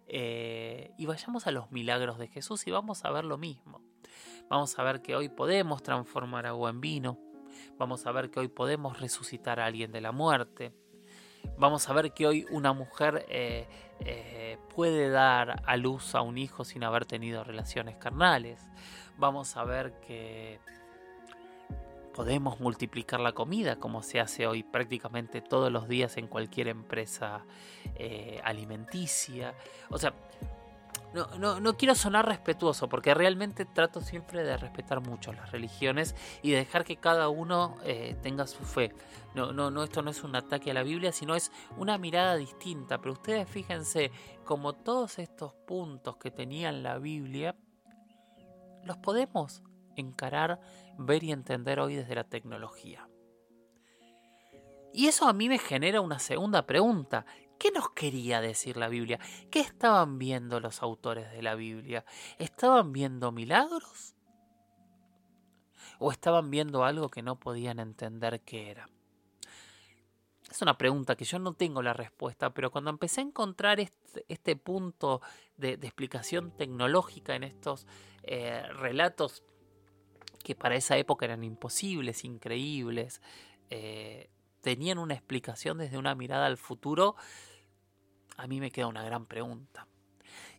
Eh, 0.07 0.93
y 0.99 1.07
vayamos 1.07 1.47
a 1.47 1.51
los 1.51 1.71
milagros 1.73 2.19
de 2.19 2.29
Jesús 2.29 2.67
y 2.67 2.71
vamos 2.71 3.05
a 3.05 3.11
ver 3.11 3.25
lo 3.25 3.39
mismo. 3.39 3.83
Vamos 4.49 4.79
a 4.79 4.83
ver 4.83 5.01
que 5.01 5.17
hoy 5.17 5.29
podemos 5.29 5.83
transformar 5.83 6.47
agua 6.47 6.71
en 6.71 6.81
vino. 6.81 7.19
Vamos 7.79 8.07
a 8.07 8.13
ver 8.13 8.31
que 8.31 8.41
hoy 8.41 8.49
podemos 8.49 9.01
resucitar 9.01 9.61
a 9.61 9.67
alguien 9.67 9.93
de 9.93 10.01
la 10.01 10.13
muerte. 10.13 10.75
Vamos 11.57 11.89
a 11.89 11.93
ver 11.93 12.13
que 12.13 12.27
hoy 12.27 12.47
una 12.51 12.73
mujer 12.73 13.27
eh, 13.29 13.69
eh, 14.01 14.59
puede 14.75 15.09
dar 15.09 15.63
a 15.65 15.77
luz 15.77 16.15
a 16.15 16.23
un 16.23 16.39
hijo 16.39 16.65
sin 16.65 16.85
haber 16.85 17.07
tenido 17.07 17.45
relaciones 17.45 17.97
carnales. 17.97 18.61
Vamos 19.17 19.57
a 19.57 19.65
ver 19.65 20.01
que 20.01 20.61
podemos 22.15 22.61
multiplicar 22.61 23.21
la 23.21 23.33
comida 23.33 23.77
como 23.77 24.03
se 24.03 24.21
hace 24.21 24.47
hoy 24.47 24.63
prácticamente 24.63 25.43
todos 25.43 25.71
los 25.71 25.89
días 25.89 26.17
en 26.17 26.29
cualquier 26.29 26.69
empresa 26.69 27.45
eh, 27.97 28.41
alimenticia. 28.45 29.55
O 29.91 29.99
sea, 29.99 30.15
no, 31.13 31.61
no, 31.61 31.77
quiero 31.77 31.95
sonar 31.95 32.27
respetuoso 32.27 32.89
porque 32.89 33.15
realmente 33.15 33.65
trato 33.65 34.01
siempre 34.01 34.43
de 34.43 34.57
respetar 34.57 35.01
mucho 35.01 35.33
las 35.33 35.53
religiones 35.53 36.17
y 36.43 36.51
de 36.51 36.59
dejar 36.59 36.85
que 36.85 36.97
cada 36.97 37.29
uno 37.29 37.77
eh, 37.85 38.17
tenga 38.23 38.47
su 38.49 38.65
fe. 38.65 38.93
No, 39.35 39.53
no, 39.53 39.71
no, 39.71 39.85
esto 39.85 40.03
no 40.03 40.11
es 40.11 40.25
un 40.25 40.35
ataque 40.35 40.73
a 40.73 40.75
la 40.75 40.83
Biblia, 40.83 41.13
sino 41.13 41.37
es 41.37 41.53
una 41.77 41.99
mirada 41.99 42.37
distinta. 42.37 42.99
Pero 42.99 43.13
ustedes 43.13 43.49
fíjense, 43.49 44.11
como 44.45 44.73
todos 44.73 45.21
estos 45.21 45.55
puntos 45.67 46.17
que 46.17 46.33
tenía 46.33 46.73
la 46.73 46.99
Biblia, 46.99 47.55
los 48.85 48.97
podemos 48.99 49.63
encarar, 49.97 50.61
ver 50.99 51.23
y 51.25 51.33
entender 51.33 51.81
hoy 51.81 51.97
desde 51.97 52.15
la 52.15 52.25
tecnología. 52.25 53.09
Y 54.93 55.09
eso 55.09 55.27
a 55.27 55.33
mí 55.33 55.49
me 55.49 55.59
genera 55.59 56.01
una 56.01 56.21
segunda 56.21 56.67
pregunta. 56.67 57.27
¿Qué 57.59 57.73
nos 57.73 57.91
quería 57.91 58.41
decir 58.41 58.77
la 58.77 58.89
Biblia? 58.89 59.19
¿Qué 59.51 59.61
estaban 59.61 60.19
viendo 60.19 60.61
los 60.61 60.83
autores 60.83 61.31
de 61.33 61.43
la 61.43 61.55
Biblia? 61.55 62.05
¿Estaban 62.39 62.93
viendo 62.93 63.33
milagros? 63.33 64.15
¿O 65.99 66.13
estaban 66.13 66.51
viendo 66.51 66.85
algo 66.85 67.09
que 67.09 67.23
no 67.23 67.41
podían 67.41 67.81
entender 67.81 68.43
qué 68.43 68.71
era? 68.71 68.89
Es 70.51 70.63
una 70.63 70.79
pregunta 70.79 71.17
que 71.17 71.25
yo 71.25 71.41
no 71.41 71.55
tengo 71.55 71.83
la 71.83 71.93
respuesta, 71.93 72.55
pero 72.55 72.71
cuando 72.71 72.91
empecé 72.91 73.21
a 73.21 73.25
encontrar 73.25 73.81
este, 73.81 74.25
este 74.29 74.55
punto 74.55 75.21
de, 75.57 75.73
explicación 75.73 76.57
tecnológica 76.57 77.35
en 77.35 77.43
estos 77.43 77.87
eh, 78.23 78.63
relatos 78.75 79.43
que 80.45 80.55
para 80.55 80.77
esa 80.77 80.97
época 80.97 81.25
eran 81.25 81.43
imposibles, 81.43 82.25
increíbles, 82.25 83.21
eh, 83.71 84.31
tenían 84.61 84.99
una 84.99 85.15
explicación 85.15 85.79
desde 85.79 85.99
una 85.99 86.15
mirada 86.15 86.47
al 86.47 86.57
futuro, 86.57 87.17
a 88.37 88.47
mí 88.47 88.61
me 88.61 88.71
queda 88.71 88.87
una 88.87 89.03
gran 89.03 89.27
pregunta. 89.27 89.89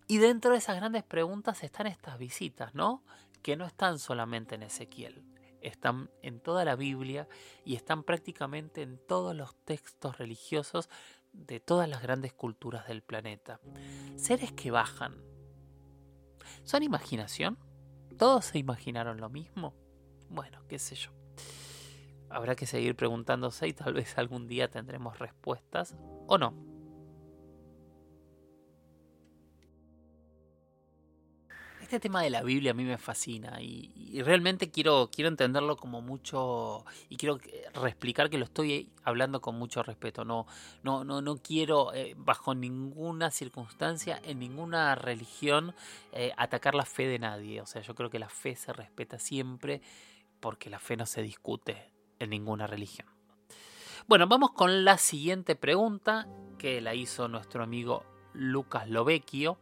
Y 0.08 0.18
dentro 0.18 0.52
de 0.52 0.58
esas 0.58 0.76
grandes 0.76 1.04
preguntas 1.04 1.64
están 1.64 1.88
estas 1.88 2.20
visitas, 2.20 2.76
¿no? 2.76 3.04
Que 3.42 3.56
no 3.56 3.66
están 3.66 3.98
solamente 3.98 4.56
en 4.56 4.64
Ezequiel 4.64 5.24
están 5.68 6.10
en 6.22 6.40
toda 6.40 6.64
la 6.64 6.76
Biblia 6.76 7.28
y 7.64 7.76
están 7.76 8.04
prácticamente 8.04 8.82
en 8.82 8.98
todos 8.98 9.36
los 9.36 9.56
textos 9.66 10.18
religiosos 10.18 10.90
de 11.34 11.60
todas 11.60 11.90
las 11.90 12.02
grandes 12.02 12.34
culturas 12.34 12.88
del 12.88 13.02
planeta. 13.02 13.60
Seres 14.16 14.52
que 14.52 14.72
bajan. 14.72 15.16
¿Son 16.64 16.84
imaginación? 16.84 17.58
¿Todos 18.18 18.46
se 18.46 18.58
imaginaron 18.60 19.20
lo 19.20 19.30
mismo? 19.30 19.74
Bueno, 20.30 20.60
qué 20.68 20.80
sé 20.80 20.96
yo. 20.96 21.12
Habrá 22.30 22.56
que 22.56 22.66
seguir 22.66 22.96
preguntándose 22.96 23.68
y 23.68 23.74
tal 23.74 23.94
vez 23.94 24.18
algún 24.18 24.48
día 24.48 24.70
tendremos 24.70 25.20
respuestas 25.20 25.96
o 26.28 26.38
no. 26.38 26.65
Este 31.86 32.00
tema 32.00 32.24
de 32.24 32.32
la 32.32 32.42
Biblia 32.42 32.72
a 32.72 32.74
mí 32.74 32.84
me 32.84 32.98
fascina 32.98 33.62
y, 33.62 34.22
realmente 34.24 34.72
quiero, 34.72 35.10
quiero 35.12 35.30
entenderlo 35.30 35.78
como 35.78 36.02
mucho 36.02 36.84
y 37.10 37.18
quiero 37.18 37.40
reexplicar 37.74 38.30
que 38.30 38.38
lo 38.38 38.46
estoy 38.46 38.90
hablando 39.04 39.40
con 39.40 39.56
mucho 39.56 39.84
respeto. 39.84 40.26
No, 40.26 40.48
no, 40.84 41.04
no, 41.04 41.22
no 41.22 41.38
quiero 41.38 41.94
eh, 41.94 42.16
bajo 42.18 42.56
ninguna 42.56 43.30
circunstancia, 43.30 44.20
en 44.24 44.40
ninguna 44.40 44.96
religión, 44.96 45.76
eh, 46.12 46.34
atacar 46.38 46.74
la 46.76 46.86
fe 46.86 47.08
de 47.08 47.20
nadie. 47.20 47.62
O 47.62 47.66
sea, 47.66 47.82
yo 47.82 47.94
creo 47.94 48.10
que 48.10 48.20
la 48.20 48.30
fe 48.30 48.56
se 48.56 48.74
respeta 48.74 49.20
siempre 49.20 49.82
porque 50.40 50.70
la 50.70 50.80
fe 50.80 50.98
no 50.98 51.06
se 51.06 51.22
discute 51.22 51.92
en 52.20 52.32
ninguna 52.32 52.66
religión. 52.68 53.08
Bueno, 54.08 54.28
vamos 54.28 54.52
con 54.52 54.86
la 54.86 54.98
siguiente 54.98 55.56
pregunta 55.56 56.28
que 56.58 56.82
la 56.82 56.96
hizo 56.96 57.28
nuestro 57.28 57.64
amigo 57.64 58.04
Lucas 58.34 58.90
Lovecchio 58.90 59.60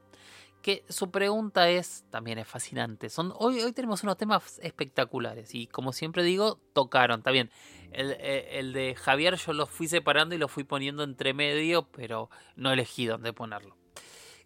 que 0.64 0.86
su 0.88 1.12
pregunta 1.12 1.70
es, 1.70 2.06
también 2.10 2.40
es 2.40 2.48
fascinante. 2.48 3.10
Son, 3.10 3.34
hoy, 3.38 3.60
hoy 3.60 3.74
tenemos 3.74 4.02
unos 4.02 4.18
temas 4.18 4.60
espectaculares 4.64 5.54
y 5.54 5.68
como 5.68 5.92
siempre 5.92 6.24
digo, 6.24 6.58
tocaron, 6.72 7.20
está 7.20 7.32
bien. 7.32 7.52
Eh, 7.92 8.50
el, 8.54 8.72
de 8.72 8.96
Javier 8.96 9.36
yo 9.36 9.52
lo 9.52 9.68
fui 9.68 9.90
separando 9.90 10.34
y 10.34 10.38
lo 10.38 10.48
fui 10.48 10.64
poniendo 10.64 11.04
entre 11.04 11.34
medio, 11.34 11.92
pero 11.92 12.30
no 12.56 12.72
elegí 12.72 13.06
dónde 13.06 13.34
ponerlo. 13.34 13.76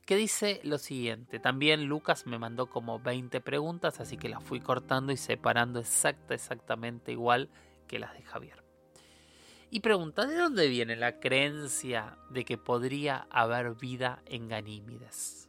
Que 0.08 0.16
dice 0.16 0.60
lo 0.64 0.80
siguiente, 0.80 1.40
también 1.40 1.86
Lucas 1.86 2.26
me 2.26 2.40
mandó 2.40 2.66
como 2.66 3.00
20 3.00 3.40
preguntas, 3.42 4.00
así 4.00 4.18
que 4.18 4.28
las 4.28 4.44
fui 4.44 4.60
cortando 4.60 5.12
y 5.12 5.18
separando 5.18 5.80
exacta, 5.80 6.34
exactamente 6.34 7.12
igual 7.12 7.50
que 7.88 8.00
las 8.00 8.14
de 8.14 8.24
Javier. 8.24 8.64
Y 9.70 9.82
pregunta, 9.82 10.26
¿de 10.26 10.36
dónde 10.36 10.68
viene 10.68 10.96
la 10.96 11.20
creencia 11.20 12.18
de 12.32 12.44
que 12.44 12.58
podría 12.58 13.28
haber 13.30 13.76
vida 13.76 14.24
en 14.26 14.48
Ganímides? 14.48 15.47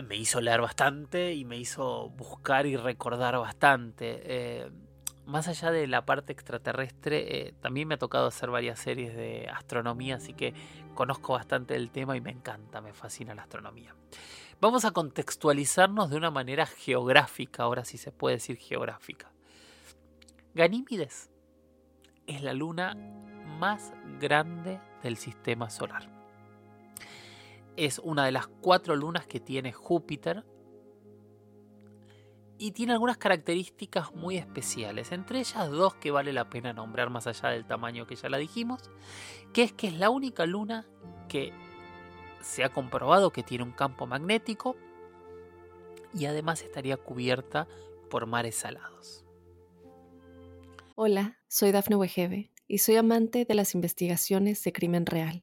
Me 0.00 0.16
hizo 0.16 0.40
leer 0.40 0.60
bastante 0.62 1.34
y 1.34 1.44
me 1.44 1.58
hizo 1.58 2.08
buscar 2.10 2.66
y 2.66 2.76
recordar 2.76 3.36
bastante. 3.38 4.22
Eh, 4.24 4.70
más 5.26 5.48
allá 5.48 5.70
de 5.70 5.86
la 5.86 6.04
parte 6.04 6.32
extraterrestre, 6.32 7.48
eh, 7.48 7.54
también 7.60 7.88
me 7.88 7.94
ha 7.94 7.98
tocado 7.98 8.26
hacer 8.26 8.50
varias 8.50 8.78
series 8.78 9.14
de 9.14 9.48
astronomía, 9.52 10.16
así 10.16 10.32
que 10.32 10.54
conozco 10.94 11.34
bastante 11.34 11.74
del 11.74 11.90
tema 11.90 12.16
y 12.16 12.20
me 12.20 12.30
encanta, 12.30 12.80
me 12.80 12.92
fascina 12.92 13.34
la 13.34 13.42
astronomía. 13.42 13.94
Vamos 14.60 14.84
a 14.84 14.92
contextualizarnos 14.92 16.10
de 16.10 16.16
una 16.16 16.30
manera 16.30 16.66
geográfica, 16.66 17.64
ahora 17.64 17.84
sí 17.84 17.98
se 17.98 18.12
puede 18.12 18.36
decir 18.36 18.56
geográfica. 18.56 19.30
Ganímides 20.54 21.30
es 22.26 22.42
la 22.42 22.52
luna 22.52 22.94
más 23.58 23.92
grande 24.20 24.80
del 25.02 25.16
sistema 25.16 25.70
solar 25.70 26.21
es 27.76 27.98
una 27.98 28.24
de 28.24 28.32
las 28.32 28.48
cuatro 28.48 28.96
lunas 28.96 29.26
que 29.26 29.40
tiene 29.40 29.72
Júpiter 29.72 30.44
y 32.58 32.72
tiene 32.72 32.92
algunas 32.92 33.16
características 33.16 34.14
muy 34.14 34.36
especiales, 34.36 35.10
entre 35.10 35.40
ellas 35.40 35.70
dos 35.70 35.94
que 35.96 36.10
vale 36.10 36.32
la 36.32 36.48
pena 36.48 36.72
nombrar 36.72 37.10
más 37.10 37.26
allá 37.26 37.48
del 37.48 37.66
tamaño 37.66 38.06
que 38.06 38.14
ya 38.14 38.28
la 38.28 38.38
dijimos, 38.38 38.82
que 39.52 39.64
es 39.64 39.72
que 39.72 39.88
es 39.88 39.94
la 39.94 40.10
única 40.10 40.46
luna 40.46 40.86
que 41.28 41.52
se 42.40 42.62
ha 42.62 42.68
comprobado 42.68 43.30
que 43.30 43.42
tiene 43.42 43.64
un 43.64 43.72
campo 43.72 44.06
magnético 44.06 44.76
y 46.14 46.26
además 46.26 46.62
estaría 46.62 46.96
cubierta 46.96 47.66
por 48.10 48.26
mares 48.26 48.56
salados. 48.56 49.24
Hola, 50.94 51.38
soy 51.48 51.72
Dafne 51.72 51.96
Wegebe 51.96 52.52
y 52.68 52.78
soy 52.78 52.96
amante 52.96 53.44
de 53.44 53.54
las 53.54 53.74
investigaciones 53.74 54.62
de 54.62 54.72
crimen 54.72 55.06
real. 55.06 55.42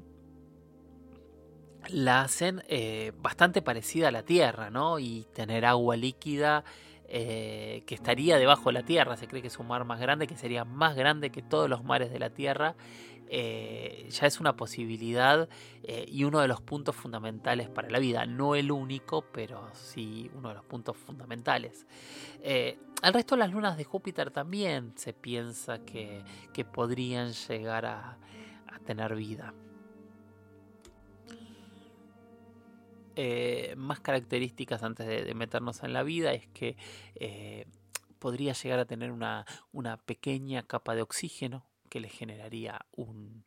la 1.89 2.21
hacen 2.21 2.63
eh, 2.67 3.11
bastante 3.21 3.61
parecida 3.61 4.09
a 4.09 4.11
la 4.11 4.23
Tierra, 4.23 4.69
¿no? 4.69 4.99
Y 4.99 5.25
tener 5.33 5.65
agua 5.65 5.95
líquida 5.95 6.63
eh, 7.07 7.83
que 7.85 7.95
estaría 7.95 8.37
debajo 8.37 8.69
de 8.69 8.73
la 8.73 8.83
Tierra. 8.83 9.17
Se 9.17 9.27
cree 9.27 9.41
que 9.41 9.47
es 9.47 9.59
un 9.59 9.67
mar 9.67 9.85
más 9.85 9.99
grande, 9.99 10.27
que 10.27 10.37
sería 10.37 10.65
más 10.65 10.95
grande 10.95 11.31
que 11.31 11.41
todos 11.41 11.69
los 11.69 11.83
mares 11.83 12.11
de 12.11 12.19
la 12.19 12.29
Tierra. 12.29 12.75
Eh, 13.33 14.07
ya 14.09 14.27
es 14.27 14.41
una 14.41 14.57
posibilidad 14.57 15.47
y 16.05 16.25
uno 16.25 16.41
de 16.41 16.49
los 16.49 16.59
puntos 16.59 16.95
fundamentales 16.95 17.69
para 17.69 17.89
la 17.89 17.99
vida. 17.99 18.25
No 18.25 18.55
el 18.55 18.71
único, 18.71 19.25
pero 19.31 19.69
sí 19.73 20.29
uno 20.33 20.49
de 20.49 20.55
los 20.55 20.65
puntos 20.65 20.97
fundamentales. 20.97 21.85
al 23.01 23.13
resto 23.13 23.35
de 23.35 23.39
las 23.39 23.51
lunas 23.51 23.77
de 23.77 23.85
Júpiter 23.85 24.31
también 24.31 24.93
se 24.97 25.13
piensa 25.13 25.79
que, 25.79 26.23
podrían 26.73 27.31
llegar 27.31 27.85
a 27.85 28.17
tener 28.85 29.15
vida. 29.15 29.53
Eh, 33.15 33.73
más 33.77 33.99
características 33.99 34.83
antes 34.83 35.07
de, 35.07 35.33
meternos 35.33 35.83
en 35.83 35.93
la 35.93 36.03
vida 36.03 36.33
es 36.33 36.47
que 36.47 36.77
eh, 37.15 37.65
podría 38.19 38.53
llegar 38.53 38.79
a 38.79 38.85
tener 38.85 39.11
una, 39.11 39.45
pequeña 40.05 40.63
capa 40.63 40.95
de 40.95 41.01
oxígeno 41.01 41.65
que 41.89 41.99
le 41.99 42.07
generaría 42.07 42.85
un, 42.91 43.43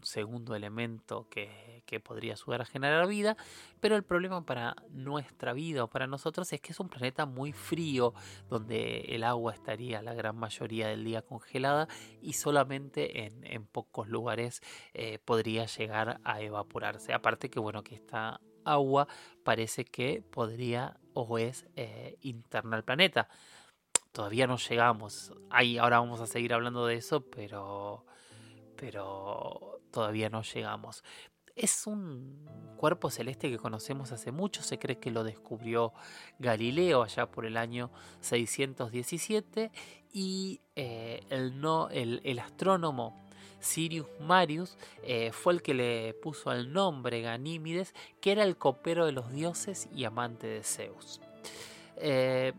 segundo 0.00 0.54
elemento 0.54 1.28
que, 1.28 1.82
que, 1.84 2.00
podría 2.00 2.32
ayudar 2.34 2.62
a 2.62 2.64
generar 2.64 3.06
vida, 3.08 3.36
pero 3.80 3.96
el 3.96 4.04
problema 4.04 4.46
para 4.46 4.76
nuestra 4.90 5.52
vida 5.52 5.84
o 5.84 5.90
para 5.90 6.06
nosotros 6.06 6.50
es 6.52 6.60
que 6.60 6.72
es 6.72 6.80
un 6.80 6.88
planeta 6.88 7.26
muy 7.26 7.52
frío, 7.52 8.14
donde 8.48 9.00
el 9.08 9.24
agua 9.24 9.52
estaría 9.52 10.00
la 10.02 10.14
gran 10.14 10.36
mayoría 10.36 10.86
del 10.86 11.04
día 11.04 11.20
congelada 11.20 11.88
y 12.22 12.34
solamente 12.34 13.26
en, 13.26 13.66
pocos 13.66 14.08
lugares 14.08 14.62
eh, 14.94 15.18
podría 15.18 15.66
llegar 15.66 16.20
a 16.22 16.40
evaporarse. 16.40 17.12
Aparte 17.12 17.50
que 17.50 17.58
bueno, 17.58 17.82
que 17.82 17.96
está 17.96 18.40
agua 18.66 19.08
parece 19.42 19.84
que 19.84 20.22
podría 20.22 20.98
o 21.14 21.38
es 21.38 21.66
eh, 21.76 22.18
interna 22.20 22.76
al 22.76 22.84
planeta. 22.84 23.28
Todavía 24.12 24.46
no 24.46 24.56
llegamos. 24.56 25.32
Ahí 25.50 25.78
ahora 25.78 26.00
vamos 26.00 26.20
a 26.20 26.26
seguir 26.26 26.52
hablando 26.52 26.86
de 26.86 26.96
eso, 26.96 27.22
pero 27.22 28.04
pero 28.76 29.80
todavía 29.90 30.28
no 30.28 30.42
llegamos. 30.42 31.02
Es 31.54 31.86
un 31.86 32.46
cuerpo 32.76 33.10
celeste 33.10 33.50
que 33.50 33.56
conocemos 33.56 34.12
hace 34.12 34.30
mucho, 34.30 34.62
se 34.62 34.78
cree 34.78 34.98
que 34.98 35.10
lo 35.10 35.24
descubrió 35.24 35.94
Galileo 36.38 37.02
allá 37.02 37.30
por 37.30 37.46
el 37.46 37.56
año 37.56 37.90
617 38.20 39.72
y 40.12 40.60
eh, 40.74 41.24
el, 41.30 41.58
no, 41.58 41.88
el, 41.88 42.20
el 42.24 42.38
astrónomo 42.40 43.25
Sirius 43.66 44.06
Marius 44.20 44.78
eh, 45.02 45.32
fue 45.32 45.52
el 45.52 45.62
que 45.62 45.74
le 45.74 46.14
puso 46.14 46.52
el 46.52 46.72
nombre 46.72 47.20
Ganímides, 47.20 47.94
que 48.20 48.32
era 48.32 48.44
el 48.44 48.56
copero 48.56 49.04
de 49.04 49.12
los 49.12 49.32
dioses 49.32 49.88
y 49.94 50.04
amante 50.04 50.46
de 50.46 50.62
Zeus. 50.62 51.20
Eh, 51.96 52.52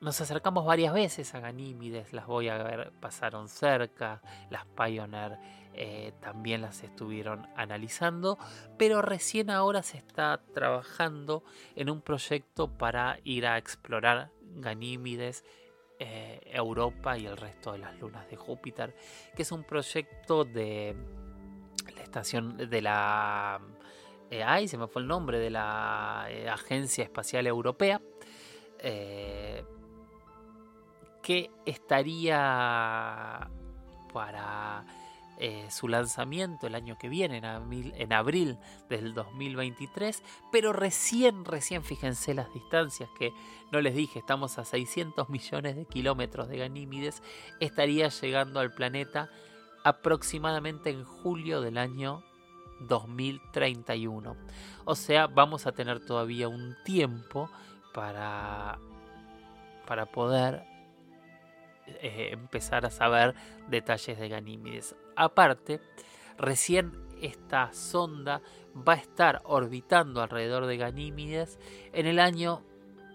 nos 0.00 0.20
acercamos 0.20 0.66
varias 0.66 0.92
veces 0.92 1.32
a 1.34 1.40
Ganímides, 1.40 2.12
las 2.12 2.26
voy 2.26 2.48
a 2.48 2.58
ver, 2.58 2.90
pasaron 3.00 3.48
cerca, 3.48 4.20
las 4.50 4.66
Pioneer 4.66 5.38
eh, 5.74 6.12
también 6.20 6.60
las 6.60 6.82
estuvieron 6.82 7.46
analizando, 7.56 8.36
pero 8.76 9.00
recién 9.00 9.48
ahora 9.48 9.84
se 9.84 9.98
está 9.98 10.40
trabajando 10.52 11.44
en 11.76 11.88
un 11.88 12.00
proyecto 12.00 12.68
para 12.68 13.20
ir 13.22 13.46
a 13.46 13.58
explorar 13.58 14.30
Ganímides, 14.56 15.44
eh, 16.02 16.40
Europa 16.46 17.16
y 17.16 17.26
el 17.26 17.36
resto 17.36 17.72
de 17.72 17.78
las 17.78 17.98
lunas 17.98 18.28
de 18.28 18.36
Júpiter, 18.36 18.94
que 19.34 19.42
es 19.42 19.52
un 19.52 19.64
proyecto 19.64 20.44
de 20.44 20.96
la 21.94 22.02
estación 22.02 22.56
de 22.56 22.82
la... 22.82 23.60
Eh, 24.30 24.42
ay, 24.42 24.66
se 24.68 24.78
me 24.78 24.86
fue 24.88 25.02
el 25.02 25.08
nombre 25.08 25.38
de 25.38 25.50
la 25.50 26.24
Agencia 26.52 27.04
Espacial 27.04 27.46
Europea 27.46 28.00
que 31.22 31.50
estaría 31.64 33.48
para 34.12 34.84
eh, 35.44 35.66
su 35.72 35.88
lanzamiento 35.88 36.68
el 36.68 36.76
año 36.76 36.96
que 36.96 37.08
viene, 37.08 37.38
en 37.38 38.12
abril, 38.12 38.58
del 38.88 39.12
2023, 39.12 40.22
pero 40.52 40.72
recién, 40.72 41.44
recién, 41.44 41.82
fíjense 41.82 42.32
las 42.32 42.54
distancias 42.54 43.10
que 43.18 43.32
no 43.72 43.80
les 43.80 43.96
dije, 43.96 44.20
estamos 44.20 44.60
a 44.60 44.64
600 44.64 45.28
millones 45.30 45.74
de 45.74 45.84
kilómetros 45.84 46.48
de 46.48 46.58
Ganímides, 46.58 47.24
estaría 47.58 48.06
llegando 48.06 48.60
al 48.60 48.72
planeta 48.72 49.30
aproximadamente 49.82 50.90
en 50.90 51.02
julio 51.02 51.60
del 51.60 51.76
año 51.76 52.22
2031. 52.78 54.36
O 54.84 54.94
sea, 54.94 55.26
vamos 55.26 55.66
a 55.66 55.72
tener 55.72 56.06
todavía 56.06 56.46
un 56.46 56.76
tiempo 56.84 57.50
para, 57.92 58.78
para 59.88 60.06
poder 60.06 60.62
eh, 62.00 62.28
empezar 62.30 62.86
a 62.86 62.90
saber 62.90 63.34
detalles 63.68 64.20
de 64.20 64.28
Ganímides. 64.28 64.94
Aparte, 65.16 65.80
recién 66.38 66.92
esta 67.20 67.72
sonda 67.72 68.42
va 68.76 68.94
a 68.94 68.96
estar 68.96 69.42
orbitando 69.44 70.22
alrededor 70.22 70.66
de 70.66 70.76
Ganímides 70.76 71.58
en 71.92 72.06
el 72.06 72.18
año 72.18 72.64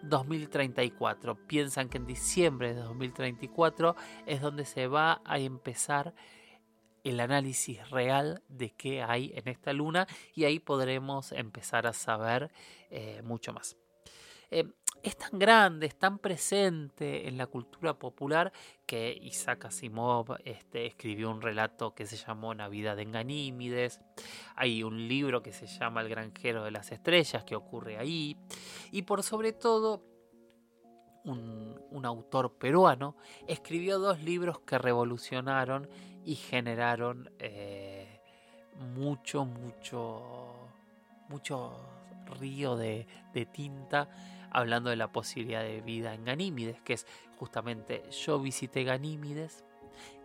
2034. 0.03 1.35
Piensan 1.47 1.89
que 1.89 1.97
en 1.97 2.05
diciembre 2.05 2.73
de 2.73 2.81
2034 2.81 3.95
es 4.25 4.41
donde 4.41 4.65
se 4.65 4.87
va 4.87 5.21
a 5.25 5.39
empezar 5.39 6.13
el 7.03 7.19
análisis 7.19 7.89
real 7.89 8.41
de 8.49 8.71
qué 8.71 9.01
hay 9.01 9.31
en 9.35 9.47
esta 9.47 9.73
luna 9.73 10.07
y 10.33 10.43
ahí 10.43 10.59
podremos 10.59 11.31
empezar 11.31 11.87
a 11.87 11.93
saber 11.93 12.51
eh, 12.89 13.21
mucho 13.23 13.53
más. 13.53 13.77
Eh, 14.51 14.65
es 15.03 15.17
tan 15.17 15.39
grande, 15.39 15.87
es 15.87 15.97
tan 15.97 16.19
presente 16.19 17.27
en 17.27 17.37
la 17.37 17.47
cultura 17.47 17.93
popular 17.93 18.51
que 18.85 19.17
Isaac 19.21 19.65
Asimov 19.65 20.37
este, 20.43 20.85
escribió 20.85 21.29
un 21.29 21.41
relato 21.41 21.93
que 21.93 22.05
se 22.05 22.17
llamó 22.17 22.53
Navidad 22.53 22.95
de 22.95 23.05
Ganímides. 23.05 24.01
Hay 24.55 24.83
un 24.83 25.07
libro 25.07 25.41
que 25.41 25.53
se 25.53 25.67
llama 25.67 26.01
El 26.01 26.09
granjero 26.09 26.63
de 26.63 26.71
las 26.71 26.91
estrellas 26.91 27.43
que 27.43 27.55
ocurre 27.55 27.97
ahí. 27.97 28.37
Y 28.91 29.03
por 29.03 29.23
sobre 29.23 29.53
todo, 29.53 30.03
un, 31.25 32.05
autor 32.05 32.53
peruano 32.53 33.17
escribió 33.47 33.99
dos 33.99 34.21
libros 34.21 34.59
que 34.59 34.77
revolucionaron 34.77 35.89
y 36.23 36.35
generaron 36.35 37.29
eh, 37.39 38.21
mucho, 38.95 39.43
mucho, 39.43 40.69
mucho 41.27 41.75
río 42.39 42.77
de 42.77 43.05
tinta 43.51 44.09
hablando 44.57 44.89
de 44.89 44.95
la 44.95 45.11
posibilidad 45.11 45.61
de 45.61 45.81
vida 45.81 46.15
en 46.15 46.25
Ganímides, 46.25 46.81
que 46.81 46.93
es 46.93 47.05
justamente 47.37 48.01
yo 48.09 48.39
visité 48.39 48.83
Ganímides 48.83 49.63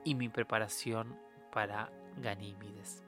y 0.04 0.14
mi 0.14 0.30
preparación 0.30 1.18
para 1.52 1.92
Ganímides. 2.16 3.04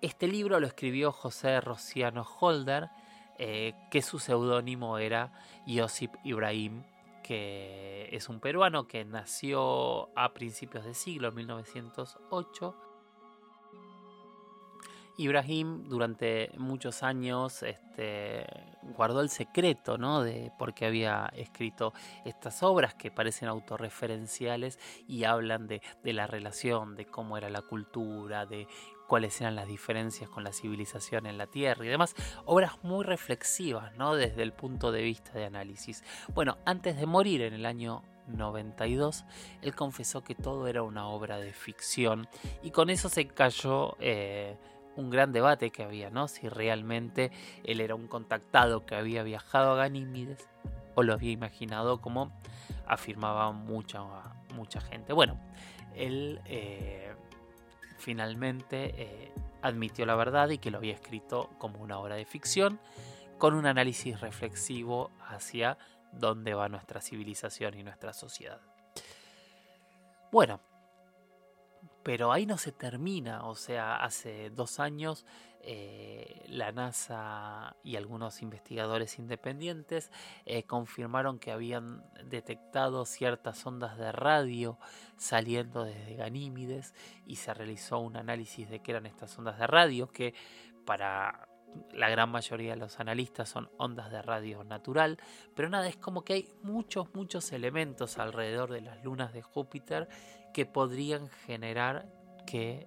Este 0.00 0.26
libro 0.26 0.58
lo 0.58 0.66
escribió 0.66 1.12
José 1.12 1.60
Rociano 1.60 2.26
Holder, 2.40 2.90
eh, 3.38 3.74
que 3.92 4.02
su 4.02 4.18
seudónimo 4.18 4.98
era 4.98 5.32
Josip 5.68 6.12
Ibrahim, 6.24 6.82
que 7.22 8.08
es 8.10 8.28
un 8.28 8.40
peruano 8.40 8.88
que 8.88 9.04
nació 9.04 10.10
a 10.18 10.34
principios 10.34 10.84
de 10.84 10.94
siglo, 10.94 11.30
1908, 11.30 12.76
Ibrahim 15.18 15.88
durante 15.88 16.50
muchos 16.56 17.02
años 17.02 17.62
este, 17.62 18.46
guardó 18.96 19.20
el 19.20 19.28
secreto 19.28 19.98
¿no? 19.98 20.22
de 20.22 20.52
por 20.58 20.74
qué 20.74 20.86
había 20.86 21.30
escrito 21.36 21.92
estas 22.24 22.62
obras 22.62 22.94
que 22.94 23.10
parecen 23.10 23.48
autorreferenciales 23.48 24.78
y 25.06 25.24
hablan 25.24 25.66
de, 25.66 25.82
la 26.04 26.26
relación, 26.26 26.96
de 26.96 27.06
cómo 27.06 27.36
era 27.36 27.50
la 27.50 27.62
cultura, 27.62 28.46
de 28.46 28.66
cuáles 29.06 29.40
eran 29.40 29.54
las 29.54 29.68
diferencias 29.68 30.30
con 30.30 30.44
la 30.44 30.52
civilización 30.52 31.26
en 31.26 31.36
la 31.36 31.46
Tierra 31.46 31.84
y 31.84 31.88
demás. 31.88 32.14
Obras 32.44 32.82
muy 32.82 33.04
reflexivas 33.04 33.94
¿no? 33.96 34.14
desde 34.14 34.42
el 34.42 34.52
punto 34.52 34.92
de 34.92 35.02
vista 35.02 35.32
de 35.32 35.44
análisis. 35.44 36.02
Bueno, 36.34 36.58
antes 36.64 36.96
de 36.96 37.06
morir 37.06 37.42
en 37.42 37.54
el 37.54 37.66
año 37.66 38.02
92, 38.28 39.24
él 39.62 39.74
confesó 39.74 40.22
que 40.22 40.34
todo 40.34 40.66
era 40.66 40.82
una 40.82 41.08
obra 41.08 41.38
de 41.38 41.52
ficción 41.52 42.28
y 42.62 42.70
con 42.70 42.90
eso 42.90 43.08
se 43.08 43.26
cayó 43.26 43.96
eh, 44.00 44.56
un 44.96 45.10
gran 45.10 45.32
debate 45.32 45.70
que 45.70 45.82
había, 45.82 46.10
¿no? 46.10 46.28
Si 46.28 46.48
realmente 46.48 47.30
él 47.64 47.80
era 47.80 47.94
un 47.94 48.08
contactado 48.08 48.84
que 48.86 48.94
había 48.94 49.22
viajado 49.22 49.72
a 49.72 49.76
Ganímides 49.76 50.48
o 50.94 51.02
lo 51.02 51.14
había 51.14 51.30
imaginado 51.30 52.00
como 52.00 52.32
afirmaba 52.86 53.52
mucha, 53.52 54.02
mucha 54.54 54.80
gente. 54.80 55.12
Bueno, 55.12 55.38
él 55.94 56.40
eh, 56.44 57.14
finalmente 57.98 58.94
eh, 58.96 59.32
admitió 59.62 60.04
la 60.06 60.14
verdad 60.14 60.50
y 60.50 60.58
que 60.58 60.70
lo 60.70 60.78
había 60.78 60.94
escrito 60.94 61.50
como 61.58 61.80
una 61.80 61.98
obra 61.98 62.16
de 62.16 62.24
ficción 62.24 62.80
con 63.38 63.54
un 63.54 63.66
análisis 63.66 64.20
reflexivo 64.20 65.10
hacia 65.26 65.78
dónde 66.12 66.54
va 66.54 66.68
nuestra 66.68 67.00
civilización 67.00 67.78
y 67.78 67.82
nuestra 67.82 68.12
sociedad. 68.12 68.60
Bueno, 70.30 70.60
pero 72.02 72.32
ahí 72.32 72.46
no 72.46 72.58
se 72.58 72.72
termina, 72.72 73.44
o 73.44 73.54
sea, 73.54 73.96
hace 73.96 74.50
dos 74.50 74.80
años 74.80 75.24
eh, 75.64 76.42
la 76.48 76.72
NASA 76.72 77.76
y 77.84 77.94
algunos 77.94 78.42
investigadores 78.42 79.20
independientes 79.20 80.10
eh, 80.44 80.64
confirmaron 80.64 81.38
que 81.38 81.52
habían 81.52 82.02
detectado 82.24 83.04
ciertas 83.04 83.64
ondas 83.64 83.96
de 83.96 84.10
radio 84.10 84.78
saliendo 85.16 85.84
desde 85.84 86.16
Ganímides 86.16 86.94
y 87.26 87.36
se 87.36 87.54
realizó 87.54 88.00
un 88.00 88.16
análisis 88.16 88.68
de 88.68 88.80
qué 88.80 88.90
eran 88.90 89.06
estas 89.06 89.38
ondas 89.38 89.56
de 89.56 89.68
radio 89.68 90.08
que 90.08 90.34
para 90.84 91.48
la 91.92 92.08
gran 92.08 92.30
mayoría 92.30 92.72
de 92.72 92.76
los 92.76 92.98
analistas 93.00 93.48
son 93.48 93.70
ondas 93.78 94.10
de 94.10 94.20
radio 94.20 94.64
natural, 94.64 95.18
pero 95.54 95.68
nada, 95.68 95.88
es 95.88 95.96
como 95.96 96.22
que 96.22 96.32
hay 96.32 96.48
muchos, 96.62 97.14
muchos 97.14 97.52
elementos 97.52 98.18
alrededor 98.18 98.70
de 98.72 98.80
las 98.80 99.02
lunas 99.04 99.32
de 99.32 99.42
Júpiter 99.42 100.08
que 100.52 100.66
podrían 100.66 101.28
generar 101.46 102.08
que 102.46 102.86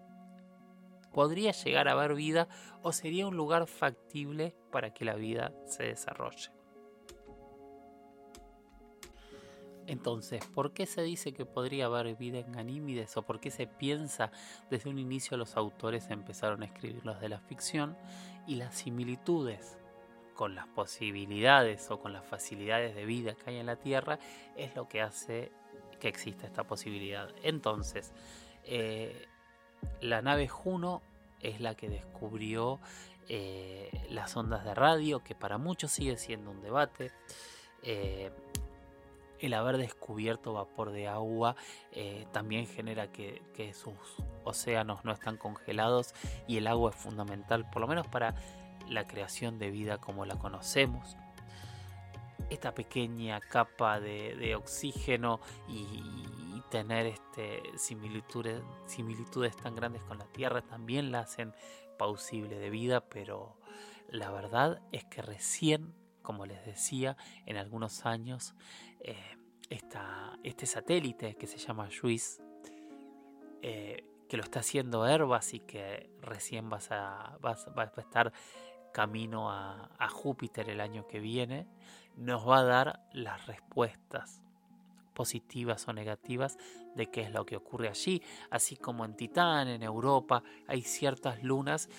podría 1.12 1.51
llegar 1.51 1.88
a 1.88 1.93
haber 1.93 2.13
vida 2.13 2.47
o 2.82 2.91
sería 2.91 3.25
un 3.25 3.38
lugar 3.38 3.67
factible 3.67 4.56
para 4.71 4.93
que 4.93 5.06
la 5.06 5.15
vida 5.15 5.54
se 5.65 5.84
desarrolle. 5.84 6.51
Entonces, 9.88 10.43
¿por 10.47 10.73
qué 10.73 10.86
se 10.86 11.04
dice 11.04 11.34
que 11.34 11.45
podría 11.45 11.86
haber 11.86 12.15
vida 12.15 12.39
en 12.39 12.51
Ganímides 12.51 13.15
o 13.17 13.21
por 13.21 13.39
qué 13.39 13.51
se 13.51 13.67
piensa 13.67 14.32
desde 14.69 14.89
un 14.89 14.97
inicio 14.97 15.38
los 15.38 15.56
autores 15.58 16.10
empezaron 16.10 16.63
a 16.63 16.65
escribir 16.65 17.06
los 17.06 17.19
de 17.21 17.30
la 17.30 17.39
ficción 17.39 17.95
y 18.47 18.56
las 18.56 18.75
similitudes 18.75 19.78
con 20.34 20.56
las 20.56 20.67
posibilidades 20.67 21.89
o 21.91 21.99
con 21.99 22.13
las 22.13 22.25
facilidades 22.25 22.95
de 22.95 23.06
vida 23.06 23.36
que 23.36 23.51
hay 23.51 23.58
en 23.58 23.67
la 23.67 23.78
Tierra 23.78 24.19
es 24.58 24.75
lo 24.75 24.88
que 24.88 25.01
hace 25.01 25.51
que 25.99 26.08
exista 26.08 26.45
esta 26.45 26.63
posibilidad. 26.63 27.29
Entonces, 27.43 28.13
eh, 28.63 29.27
la 30.02 30.21
nave 30.21 30.48
Juno 30.48 31.02
es 31.41 31.60
la 31.60 31.75
que 31.75 31.89
descubrió 31.89 32.79
eh, 33.27 33.91
las 34.10 34.35
ondas 34.35 34.63
de 34.63 34.73
radio, 34.73 35.23
que 35.23 35.35
para 35.35 35.58
muchos 35.58 35.91
sigue 35.91 36.17
siendo 36.17 36.52
un 36.52 36.62
debate. 36.62 37.12
Eh, 37.83 38.31
el 39.39 39.54
haber 39.54 39.77
descubierto 39.77 40.54
vapor 40.54 40.91
de 40.91 41.08
agua 41.08 41.58
también 42.31 42.65
genera 42.67 43.12
que, 43.12 43.41
que, 43.54 43.73
sus 43.73 43.93
océanos 44.46 45.04
no 45.04 45.12
están 45.12 45.35
congelados 45.35 46.15
y 46.48 46.58
el 46.58 46.67
agua 46.67 46.91
es 46.91 46.96
fundamental, 46.96 47.69
por 47.69 47.81
lo 47.81 47.87
menos 47.87 48.08
para 48.08 48.33
la 48.87 49.06
creación 49.06 49.60
de 49.60 49.71
vida 49.71 49.98
como 49.98 50.25
la 50.25 50.39
conocemos 50.39 51.17
esta 52.50 52.73
pequeña 52.73 53.39
capa 53.39 54.00
de, 54.00 54.56
oxígeno 54.56 55.39
y, 55.67 56.04
tener 56.71 57.06
este, 57.06 57.62
similitudes, 57.77 58.62
similitudes 58.85 59.56
tan 59.56 59.75
grandes 59.75 60.04
con 60.04 60.17
la 60.17 60.25
Tierra 60.25 60.62
también 60.62 61.12
la 61.12 61.19
hacen 61.19 61.54
pausible 61.98 62.58
de 62.58 62.69
vida, 62.71 63.02
pero 63.08 63.60
la 64.10 64.31
verdad 64.31 64.81
es 64.91 65.06
que 65.06 65.21
recién 65.21 65.93
como 66.25 66.46
les 66.46 66.65
decía, 66.65 67.15
en 67.46 67.56
algunos 67.56 68.06
años 68.06 68.56
eh, 69.00 69.37
este 69.69 70.65
satélite 70.65 71.35
que 71.35 71.48
se 71.48 71.58
llama 71.58 71.87
JUICE, 71.89 72.41
eh, 73.62 74.04
que 74.27 74.37
lo 74.37 74.43
está 74.43 74.60
haciendo 74.60 75.04
Airbus 75.04 75.54
y 75.54 75.60
que 75.62 76.10
recién 76.19 76.69
vas 76.69 76.91
a, 76.91 77.37
vas, 77.41 77.67
va 77.77 77.83
a 77.83 78.02
estar 78.02 78.33
camino 78.91 79.52
a 79.52 80.10
Júpiter 80.10 80.69
el 80.69 80.81
año 80.81 81.06
que 81.08 81.19
viene, 81.19 81.67
nos 82.16 82.48
va 82.48 82.60
a 82.60 82.63
dar 82.63 83.00
las 83.12 83.46
respuestas 83.48 84.42
positivas 85.13 85.88
o 85.88 85.94
negativas 85.94 86.58
de 86.96 87.10
qué 87.10 87.22
es 87.22 87.32
lo 87.32 87.46
que 87.46 87.56
ocurre 87.56 87.88
allí, 87.88 88.22
así 88.52 88.76
como 88.76 89.06
en 89.06 89.16
Titán, 89.16 89.68
en 89.68 89.82
Europa, 89.82 90.44
hay 90.68 90.82
ciertas 90.82 91.44
lunas 91.44 91.90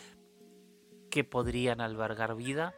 que 1.10 1.24
podrían 1.24 1.80
albergar 1.80 2.36
vida 2.36 2.74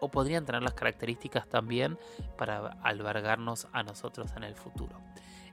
o 0.00 0.10
podrían 0.10 0.44
tener 0.44 0.62
las 0.62 0.74
características 0.74 1.48
también 1.48 1.98
para 2.36 2.72
albergarnos 2.82 3.68
a 3.72 3.82
nosotros 3.82 4.32
en 4.36 4.44
el 4.44 4.56
futuro. 4.56 5.00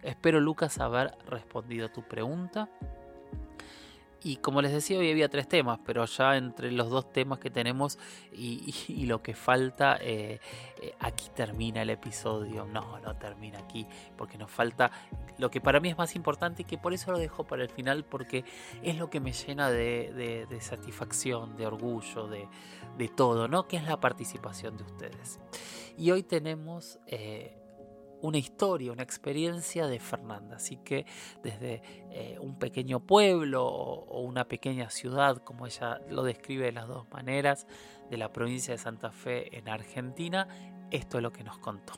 Espero 0.02 0.40
Lucas 0.40 0.80
haber 0.80 1.16
respondido 1.28 1.88
a 1.88 1.94
tu 1.94 2.08
pregunta. 2.08 2.70
Y 4.22 4.38
como 4.38 4.62
les 4.62 4.74
decía, 4.74 5.00
hoy 5.00 5.10
había 5.12 5.30
tres 5.30 5.48
temas, 5.48 5.80
pero 5.86 6.06
ya 6.06 6.36
entre 6.36 6.72
los 6.72 6.90
dos 6.90 7.12
temas 7.14 7.40
que 7.40 7.50
tenemos 7.50 7.98
y, 8.34 9.06
lo 9.06 9.22
que 9.24 9.34
falta, 9.34 9.98
eh, 10.02 10.40
eh, 10.82 10.94
aquí 11.00 11.30
termina 11.34 11.82
el 11.82 11.90
episodio. 11.90 12.66
No, 12.66 13.00
no 13.00 13.16
termina 13.16 13.60
aquí, 13.60 13.88
porque 14.18 14.38
nos 14.38 14.52
falta 14.52 14.92
lo 15.38 15.50
que 15.50 15.62
para 15.62 15.80
mí 15.80 15.90
es 15.90 15.98
más 15.98 16.16
importante 16.16 16.64
y 16.64 16.66
que 16.66 16.78
por 16.78 16.94
eso 16.94 17.12
lo 17.12 17.18
dejo 17.18 17.46
para 17.46 17.64
el 17.64 17.70
final, 17.70 18.04
porque 18.04 18.44
es 18.84 18.98
lo 18.98 19.10
que 19.10 19.22
me 19.22 19.32
llena 19.32 19.70
de, 19.70 20.48
satisfacción, 20.60 21.56
de 21.56 21.66
orgullo, 21.66 22.28
de, 22.28 22.48
todo, 23.16 23.48
¿no? 23.48 23.68
Que 23.68 23.78
es 23.78 23.84
la 23.84 24.02
participación 24.02 24.76
de 24.76 24.84
ustedes. 24.84 25.40
Y 25.98 26.12
hoy 26.12 26.24
tenemos... 26.24 27.00
Eh, 27.08 27.59
una 28.22 28.38
historia, 28.38 28.92
una 28.92 29.04
experiencia 29.04 29.88
de 29.88 30.00
Fernanda. 30.00 30.58
Así 30.58 30.78
que 30.78 31.06
desde 31.44 31.82
eh, 32.12 32.38
un 32.42 32.58
pequeño 32.58 33.00
pueblo 33.00 33.66
o, 33.66 34.22
una 34.22 34.46
pequeña 34.46 34.90
ciudad, 34.90 35.38
como 35.44 35.66
ella 35.66 36.02
lo 36.10 36.24
describe 36.24 36.66
de 36.66 36.72
las 36.72 36.88
dos 36.88 37.10
maneras, 37.12 37.68
de 38.10 38.18
la 38.18 38.32
provincia 38.32 38.74
de 38.74 38.78
Santa 38.78 39.12
Fe 39.12 39.58
en 39.58 39.70
Argentina, 39.70 40.48
esto 40.92 41.18
es 41.18 41.24
lo 41.24 41.32
que 41.32 41.44
nos 41.44 41.58
contó. 41.60 41.94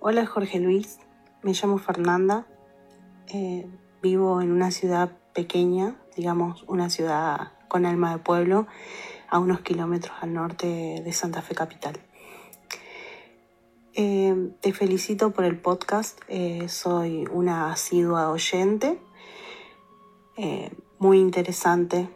Hola 0.00 0.26
Jorge 0.26 0.60
Luis, 0.60 1.00
me 1.42 1.52
llamo 1.52 1.78
Fernanda, 1.78 2.46
eh, 3.28 3.66
vivo 4.00 4.40
en 4.40 4.52
una 4.52 4.70
ciudad 4.70 5.10
pequeña, 5.34 5.96
digamos 6.16 6.62
una 6.68 6.88
ciudad 6.88 7.52
con 7.66 7.84
alma 7.84 8.12
de 8.12 8.18
pueblo, 8.18 8.66
a 9.28 9.38
unos 9.38 9.60
kilómetros 9.60 10.16
al 10.20 10.32
norte 10.32 11.02
de 11.04 11.12
Santa 11.12 11.42
Fe 11.42 11.54
Capital. 11.54 11.98
Eh, 14.00 14.52
te 14.60 14.72
felicito 14.72 15.32
por 15.32 15.44
el 15.44 15.58
podcast, 15.58 16.20
eh, 16.28 16.68
soy 16.68 17.26
una 17.32 17.72
asidua 17.72 18.30
oyente, 18.30 18.96
eh, 20.36 20.70
muy 21.00 21.18
interesante 21.18 22.08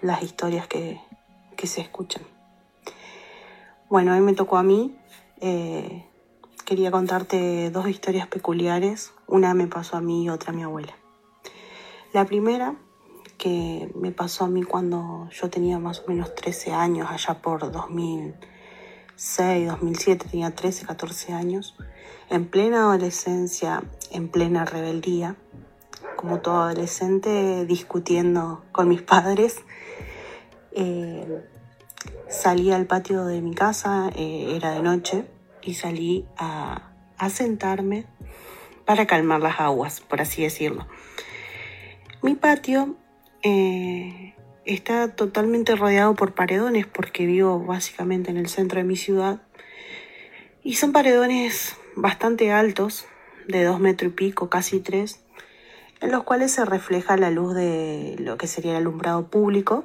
las 0.00 0.22
historias 0.22 0.68
que, 0.68 1.00
que, 1.56 1.66
se 1.66 1.80
escuchan. 1.80 2.22
Bueno, 3.90 4.14
hoy 4.14 4.20
me 4.20 4.32
tocó 4.32 4.58
a 4.58 4.62
mí, 4.62 4.96
quería 6.64 6.92
contarte 6.92 7.70
dos 7.70 7.88
historias 7.88 8.28
peculiares, 8.28 9.12
una 9.26 9.54
me 9.54 9.66
pasó 9.66 9.96
a 9.96 10.00
mí 10.00 10.22
y 10.22 10.28
otra 10.28 10.52
a 10.52 10.54
mi 10.54 10.62
abuela. 10.62 10.94
La 12.12 12.26
primera 12.26 12.76
que 13.38 13.90
me 13.96 14.12
pasó 14.12 14.44
a 14.44 14.48
mí 14.48 14.62
cuando 14.62 15.28
yo 15.30 15.50
tenía 15.50 15.80
más 15.80 15.98
o 15.98 16.04
menos 16.06 16.32
13 16.36 16.72
años, 16.72 17.08
allá 17.10 17.42
por 17.42 17.72
2000. 17.72 18.51
2006, 19.16 19.68
2007, 19.68 20.28
tenía 20.30 20.50
13, 20.54 20.86
14 20.86 21.32
años, 21.32 21.76
en 22.30 22.46
plena 22.46 22.80
adolescencia, 22.80 23.82
en 24.10 24.28
plena 24.28 24.64
rebeldía, 24.64 25.36
como 26.16 26.40
todo 26.40 26.62
adolescente, 26.62 27.66
discutiendo 27.66 28.64
con 28.72 28.88
mis 28.88 29.02
padres. 29.02 29.62
Eh, 30.72 31.44
salí 32.28 32.72
al 32.72 32.86
patio 32.86 33.24
de 33.26 33.42
mi 33.42 33.54
casa, 33.54 34.10
eh, 34.16 34.54
era 34.56 34.70
de 34.72 34.82
noche, 34.82 35.26
y 35.62 35.74
salí 35.74 36.26
a, 36.36 36.88
sentarme 37.30 38.06
para 38.84 39.06
calmar 39.06 39.40
las 39.40 39.60
aguas, 39.60 40.00
por 40.00 40.20
así 40.20 40.42
decirlo. 40.42 40.88
Mi 42.20 42.34
patio 42.34 42.96
eh, 43.44 44.34
está 44.64 45.08
totalmente 45.14 45.74
rodeado 45.76 46.14
por 46.14 46.34
paredones 46.34 46.86
porque 46.86 47.26
vivo 47.26 47.58
básicamente 47.60 48.30
en 48.30 48.36
el 48.36 48.48
centro 48.48 48.78
de 48.78 48.84
mi 48.84 48.96
ciudad. 48.96 49.42
Y 50.62 50.74
son 50.74 50.92
paredones 50.92 51.76
bastante 51.96 52.52
altos, 52.52 53.06
de 53.48 53.64
dos 53.64 53.80
metros 53.80 54.12
y 54.12 54.14
pico, 54.14 54.48
casi 54.48 54.80
tres, 54.80 55.24
en 56.00 56.10
los 56.10 56.22
cuales 56.22 56.52
se 56.52 56.64
refleja 56.64 57.16
la 57.16 57.30
luz 57.30 57.54
de 57.54 58.16
lo 58.18 58.36
que 58.36 58.46
sería 58.46 58.72
el 58.72 58.78
alumbrado 58.78 59.28
público. 59.28 59.84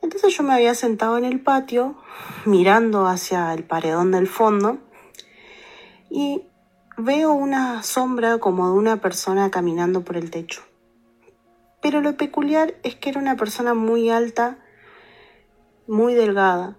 Entonces 0.00 0.36
yo 0.36 0.42
me 0.42 0.54
había 0.54 0.74
sentado 0.74 1.18
en 1.18 1.24
el 1.24 1.40
patio, 1.40 1.96
mirando 2.44 3.06
hacia 3.06 3.52
el 3.54 3.64
paredón 3.64 4.10
del 4.10 4.26
fondo, 4.26 4.78
y 6.10 6.42
veo 6.96 7.32
una 7.32 7.82
sombra 7.82 8.38
como 8.38 8.66
de 8.66 8.78
una 8.78 9.00
persona 9.00 9.50
caminando 9.50 10.02
por 10.02 10.16
el 10.16 10.30
techo. 10.30 10.62
Pero 11.82 12.00
lo 12.00 12.16
peculiar 12.16 12.74
es 12.84 12.94
que 12.94 13.10
era 13.10 13.20
una 13.20 13.36
persona 13.36 13.74
muy 13.74 14.08
alta, 14.08 14.58
muy 15.86 16.14
delgada, 16.14 16.78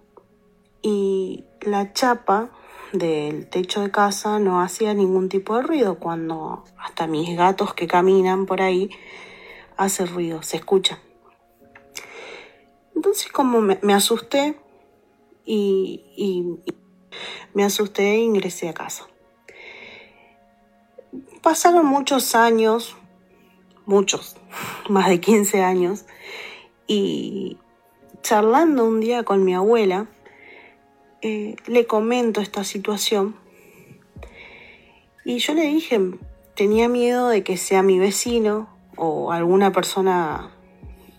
y 0.82 1.46
la 1.62 1.94
chapa 1.94 2.50
del 2.94 3.48
techo 3.50 3.82
de 3.82 3.92
casa 3.92 4.40
no 4.40 4.62
hacía 4.62 4.94
ningún 4.94 5.30
tipo 5.30 5.56
de 5.56 5.64
ruido 5.64 6.00
cuando 6.00 6.64
hasta 6.78 7.08
mis 7.08 7.36
gatos 7.36 7.74
que 7.74 7.88
caminan 7.88 8.46
por 8.46 8.62
ahí 8.62 8.90
hace 9.78 10.06
ruido, 10.06 10.44
se 10.44 10.58
escucha. 10.58 11.00
Entonces 12.96 13.32
como 13.32 13.62
me, 13.62 13.94
asusté 13.94 14.58
y, 15.46 16.04
y, 16.16 16.74
me 17.54 17.64
asusté 17.64 18.12
e 18.12 18.18
ingresé 18.18 18.70
a 18.70 18.74
casa. 18.74 19.08
Pasaron 21.42 21.86
muchos 21.86 22.36
años, 22.36 22.96
muchos, 23.86 24.38
más 24.90 25.10
de 25.10 25.20
15 25.20 25.62
años, 25.62 26.06
y 26.88 27.58
charlando 28.22 28.86
un 28.86 29.00
día 29.00 29.24
con 29.24 29.44
mi 29.44 29.54
abuela, 29.54 30.08
eh, 31.22 31.56
le 31.68 31.86
comento 31.86 32.42
esta 32.42 32.64
situación. 32.64 33.36
Y 35.26 35.38
yo 35.40 35.54
le 35.54 35.64
dije, 35.64 36.00
tenía 36.56 36.90
miedo 36.90 37.30
de 37.30 37.44
que 37.44 37.58
sea 37.58 37.82
mi 37.82 38.00
vecino 38.00 38.68
o 38.98 39.32
alguna 39.32 39.72
persona, 39.72 40.52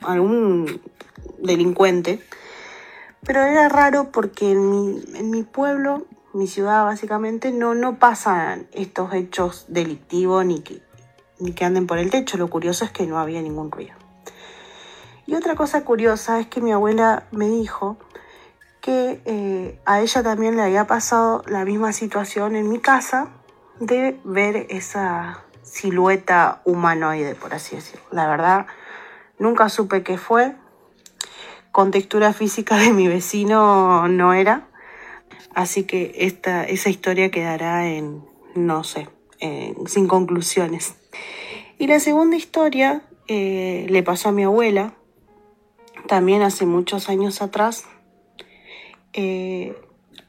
algún 0.02 0.80
delincuente, 1.38 2.20
pero 3.24 3.42
era 3.42 3.68
raro 3.68 4.12
porque 4.12 4.52
en 4.52 4.70
mi, 4.70 5.02
en 5.14 5.30
mi 5.30 5.42
pueblo, 5.42 6.06
mi 6.34 6.46
ciudad 6.46 6.84
básicamente, 6.84 7.52
no, 7.52 7.74
no 7.74 7.98
pasan 7.98 8.66
estos 8.72 9.14
hechos 9.14 9.64
delictivos 9.68 10.44
ni 10.44 10.60
que 10.60 10.82
ni 11.38 11.52
que 11.52 11.64
anden 11.64 11.86
por 11.86 11.98
el 11.98 12.10
techo. 12.10 12.36
Lo 12.36 12.48
curioso 12.48 12.84
es 12.84 12.90
que 12.90 13.06
no 13.06 13.18
había 13.18 13.42
ningún 13.42 13.70
ruido. 13.70 13.94
Y 15.26 15.34
otra 15.34 15.54
cosa 15.54 15.84
curiosa 15.84 16.40
es 16.40 16.46
que 16.48 16.60
mi 16.60 16.72
abuela 16.72 17.24
me 17.30 17.48
dijo 17.48 17.96
que 18.80 19.22
eh, 19.24 19.80
a 19.86 20.00
ella 20.00 20.22
también 20.22 20.56
le 20.56 20.62
había 20.62 20.86
pasado 20.86 21.42
la 21.46 21.64
misma 21.64 21.92
situación 21.92 22.54
en 22.54 22.68
mi 22.68 22.78
casa 22.78 23.30
de 23.80 24.20
ver 24.24 24.66
esa 24.68 25.44
silueta 25.62 26.60
humanoide, 26.66 27.34
por 27.34 27.54
así 27.54 27.76
decirlo. 27.76 28.04
La 28.10 28.28
verdad, 28.28 28.66
nunca 29.38 29.70
supe 29.70 30.02
qué 30.02 30.18
fue. 30.18 30.54
Con 31.72 31.90
textura 31.90 32.32
física 32.34 32.76
de 32.76 32.92
mi 32.92 33.08
vecino 33.08 34.06
no 34.08 34.34
era. 34.34 34.68
Así 35.54 35.84
que 35.84 36.12
esta, 36.18 36.64
esa 36.64 36.90
historia 36.90 37.30
quedará 37.30 37.86
en, 37.86 38.24
no 38.54 38.84
sé, 38.84 39.08
sin 39.86 40.08
conclusiones. 40.08 40.94
Y 41.78 41.86
la 41.86 42.00
segunda 42.00 42.36
historia 42.36 43.02
eh, 43.26 43.86
le 43.88 44.02
pasó 44.02 44.28
a 44.28 44.32
mi 44.32 44.44
abuela, 44.44 44.94
también 46.06 46.42
hace 46.42 46.66
muchos 46.66 47.08
años 47.08 47.40
atrás. 47.42 47.86
Eh, 49.12 49.74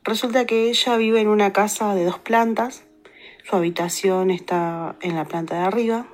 resulta 0.04 0.46
que 0.46 0.70
ella 0.70 0.96
vive 0.98 1.22
en 1.22 1.28
una 1.28 1.52
casa 1.54 1.94
de 1.94 2.06
dos 2.06 2.20
plantas, 2.20 2.86
su 3.44 3.56
habitación 3.56 4.32
está 4.32 4.96
en 5.02 5.16
la 5.16 5.26
planta 5.26 5.56
de 5.56 5.62
arriba. 5.62 6.08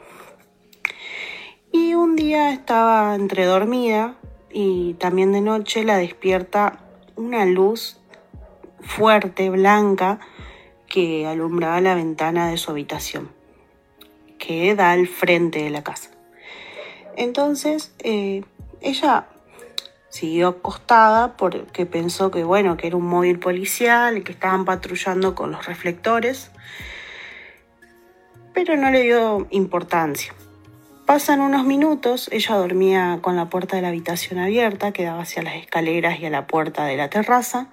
Y 1.72 1.94
un 1.94 2.16
día 2.16 2.52
estaba 2.52 3.16
entre 3.16 3.46
dormida 3.46 4.18
y 4.52 4.96
también 4.96 5.32
de 5.32 5.39
noche 5.39 5.86
la 5.86 5.98
despierta 5.98 6.80
una 7.16 7.46
luz 7.46 8.02
fuerte, 8.82 9.50
blanca, 9.50 10.20
que 10.92 11.26
alumbraba 11.26 11.80
la 11.80 11.96
ventana 11.96 12.50
de 12.50 12.58
su 12.58 12.70
habitación 12.70 13.30
que 14.38 14.76
da 14.76 14.92
al 14.92 15.08
frente 15.08 15.64
de 15.64 15.70
la 15.70 15.84
casa. 15.84 16.10
Entonces, 17.16 17.94
eh, 18.00 18.44
ella 18.82 19.28
siguió 20.10 20.50
acostada 20.50 21.38
porque 21.38 21.86
pensó 21.86 22.32
que 22.32 22.44
bueno, 22.44 22.76
que 22.76 22.88
era 22.88 22.98
un 22.98 23.06
móvil 23.06 23.39
policial 23.39 24.24
que 24.24 24.34
estaban 24.34 24.66
patrullando 24.66 25.34
con 25.36 25.52
los 25.52 25.66
reflectores, 25.66 26.52
pero 28.54 28.76
no 28.76 28.92
le 28.92 29.04
dio 29.04 29.48
importancia. 29.52 30.34
Pasan 31.06 31.39
unos 31.39 31.66
minutos, 31.66 32.30
ella 32.34 32.56
dormía 32.56 33.20
con 33.22 33.36
la 33.38 33.50
puerta 33.50 33.76
de 33.76 33.84
la 33.84 33.89
habitación 33.89 34.39
abierta, 34.39 34.92
que 34.92 35.04
daba 35.04 35.22
hacia 35.22 35.44
las 35.44 35.56
escaleras 35.56 36.20
y 36.20 36.26
a 36.26 36.30
la 36.30 36.48
puerta 36.48 36.86
de 36.86 36.98
la 36.98 37.10
terraza, 37.10 37.70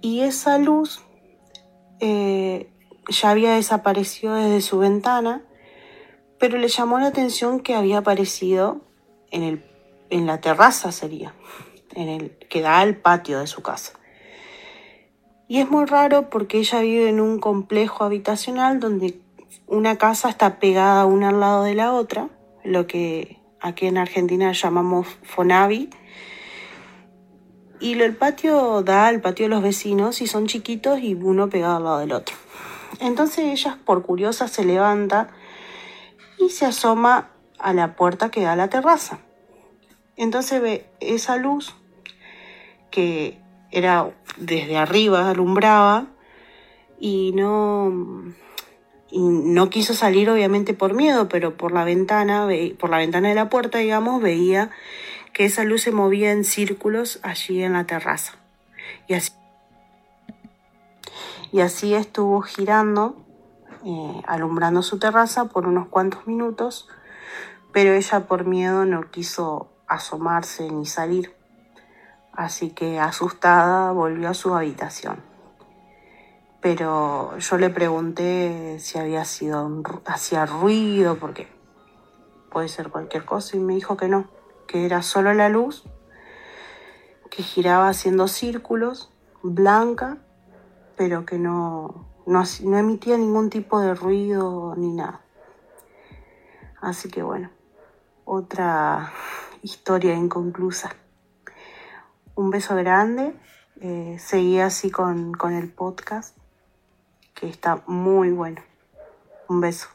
y 0.00 0.20
esa 0.20 0.58
luz 0.58 1.03
eh, 2.06 2.68
ya 3.08 3.30
había 3.30 3.54
desaparecido 3.54 4.34
desde 4.34 4.60
su 4.60 4.78
ventana, 4.78 5.42
pero 6.38 6.58
le 6.58 6.68
llamó 6.68 6.98
la 6.98 7.06
atención 7.06 7.60
que 7.60 7.74
había 7.74 7.98
aparecido 7.98 8.82
en, 9.30 9.42
el, 9.42 9.64
en 10.10 10.26
la 10.26 10.38
terraza, 10.38 10.92
sería, 10.92 11.34
en 11.94 12.10
el, 12.10 12.38
que 12.50 12.60
da 12.60 12.80
al 12.80 12.98
patio 12.98 13.40
de 13.40 13.46
su 13.46 13.62
casa. 13.62 13.94
Y 15.48 15.60
es 15.60 15.70
muy 15.70 15.86
raro 15.86 16.28
porque 16.28 16.58
ella 16.58 16.80
vive 16.80 17.08
en 17.08 17.20
un 17.20 17.38
complejo 17.38 18.04
habitacional 18.04 18.80
donde 18.80 19.18
una 19.66 19.96
casa 19.96 20.28
está 20.28 20.58
pegada 20.58 21.06
una 21.06 21.30
al 21.30 21.40
lado 21.40 21.64
de 21.64 21.74
la 21.74 21.94
otra, 21.94 22.28
lo 22.64 22.86
que 22.86 23.40
aquí 23.60 23.86
en 23.86 23.96
Argentina 23.96 24.52
llamamos 24.52 25.06
Fonavi. 25.22 25.88
Y 27.84 28.00
el 28.00 28.16
patio 28.16 28.80
da 28.80 29.08
al 29.08 29.20
patio 29.20 29.44
de 29.44 29.50
los 29.50 29.62
vecinos 29.62 30.22
y 30.22 30.26
son 30.26 30.46
chiquitos 30.46 31.00
y 31.00 31.12
uno 31.12 31.50
pegado 31.50 31.76
al 31.76 31.84
lado 31.84 31.98
del 31.98 32.12
otro. 32.12 32.34
Entonces 32.98 33.44
ella, 33.44 33.78
por 33.84 34.00
curiosa, 34.00 34.48
se 34.48 34.64
levanta 34.64 35.28
y 36.38 36.48
se 36.48 36.64
asoma 36.64 37.28
a 37.58 37.74
la 37.74 37.94
puerta 37.94 38.30
que 38.30 38.40
da 38.40 38.52
a 38.52 38.56
la 38.56 38.70
terraza. 38.70 39.18
Entonces 40.16 40.62
ve 40.62 40.86
esa 41.00 41.36
luz 41.36 41.74
que 42.90 43.38
era 43.70 44.10
desde 44.38 44.78
arriba, 44.78 45.28
alumbraba, 45.28 46.06
y 46.98 47.32
no, 47.32 48.32
y 49.10 49.18
no 49.18 49.68
quiso 49.68 49.92
salir 49.92 50.30
obviamente 50.30 50.72
por 50.72 50.94
miedo, 50.94 51.28
pero 51.28 51.54
por 51.58 51.70
la 51.70 51.84
ventana, 51.84 52.48
por 52.78 52.88
la 52.88 52.96
ventana 52.96 53.28
de 53.28 53.34
la 53.34 53.50
puerta, 53.50 53.76
digamos, 53.76 54.22
veía 54.22 54.70
que 55.34 55.44
esa 55.44 55.64
luz 55.64 55.82
se 55.82 55.92
movía 55.92 56.32
en 56.32 56.44
círculos 56.44 57.20
allí 57.22 57.62
en 57.62 57.74
la 57.74 57.84
terraza. 57.84 58.34
Y 59.06 59.14
así, 59.14 59.32
y 61.52 61.60
así 61.60 61.94
estuvo 61.94 62.40
girando, 62.40 63.16
eh, 63.84 64.22
alumbrando 64.26 64.82
su 64.82 64.98
terraza 64.98 65.46
por 65.46 65.66
unos 65.66 65.88
cuantos 65.88 66.26
minutos, 66.26 66.88
pero 67.72 67.92
ella 67.92 68.20
por 68.20 68.46
miedo 68.46 68.86
no 68.86 69.10
quiso 69.10 69.68
asomarse 69.86 70.70
ni 70.70 70.86
salir. 70.86 71.34
Así 72.32 72.70
que 72.70 72.98
asustada 72.98 73.92
volvió 73.92 74.30
a 74.30 74.34
su 74.34 74.54
habitación 74.54 75.34
pero 76.64 77.36
yo 77.36 77.58
le 77.58 77.68
pregunté 77.68 78.78
si 78.80 78.98
había 78.98 79.26
sido 79.26 79.70
hacía 80.06 80.46
ruido 80.46 81.18
porque 81.18 81.46
puede 82.50 82.68
ser 82.68 82.88
cualquier 82.88 83.26
cosa 83.26 83.58
y 83.58 83.60
me 83.60 83.74
dijo 83.74 83.98
que 83.98 84.08
no, 84.08 84.24
que 84.74 84.84
era 84.84 85.02
solo 85.02 85.32
la 85.34 85.48
luz 85.48 85.84
que 87.30 87.44
giraba 87.44 87.86
haciendo 87.88 88.26
círculos, 88.26 89.08
blanca, 89.40 90.18
pero 90.96 91.24
que 91.24 91.38
no, 91.38 92.08
no, 92.26 92.42
emitía 92.76 93.16
ningún 93.16 93.50
tipo 93.50 93.78
de 93.78 93.94
ruido 93.94 94.74
ni 94.76 94.92
nada. 94.92 95.20
Así 96.80 97.08
que 97.08 97.22
bueno, 97.22 97.50
otra 98.24 99.12
historia 99.62 100.12
inconclusa. 100.14 100.90
Un 102.34 102.50
beso 102.50 102.74
grande. 102.74 103.32
Eh, 103.80 104.16
seguí 104.18 104.58
así 104.58 104.90
con, 104.90 105.34
con 105.34 105.52
el 105.52 105.70
podcast 105.70 106.36
que 107.32 107.48
está 107.48 107.84
muy 107.86 108.32
bueno. 108.32 108.60
Un 109.48 109.60
beso. 109.60 109.86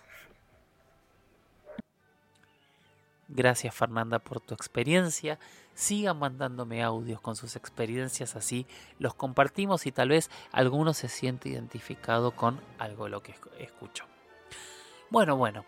Gracias 3.31 3.75
Fernanda 3.75 4.17
por 4.17 4.41
tu 4.41 4.55
experiencia. 4.55 5.39
Sigan 5.75 6.17
mandándome 6.17 6.81
audios 6.81 7.21
con 7.21 7.35
sus 7.35 7.55
experiencias 7.55 8.35
así 8.35 8.65
los 8.97 9.13
compartimos 9.13 9.85
y 9.85 9.91
tal 9.91 10.09
vez 10.09 10.31
alguno 10.51 10.95
se 10.95 11.09
siente 11.09 11.47
identificado 11.47 12.31
con 12.31 12.59
algo 12.79 13.05
de 13.05 13.11
lo 13.11 13.21
que 13.21 13.35
escucho. 13.59 14.05
Bueno, 15.11 15.37
bueno, 15.37 15.63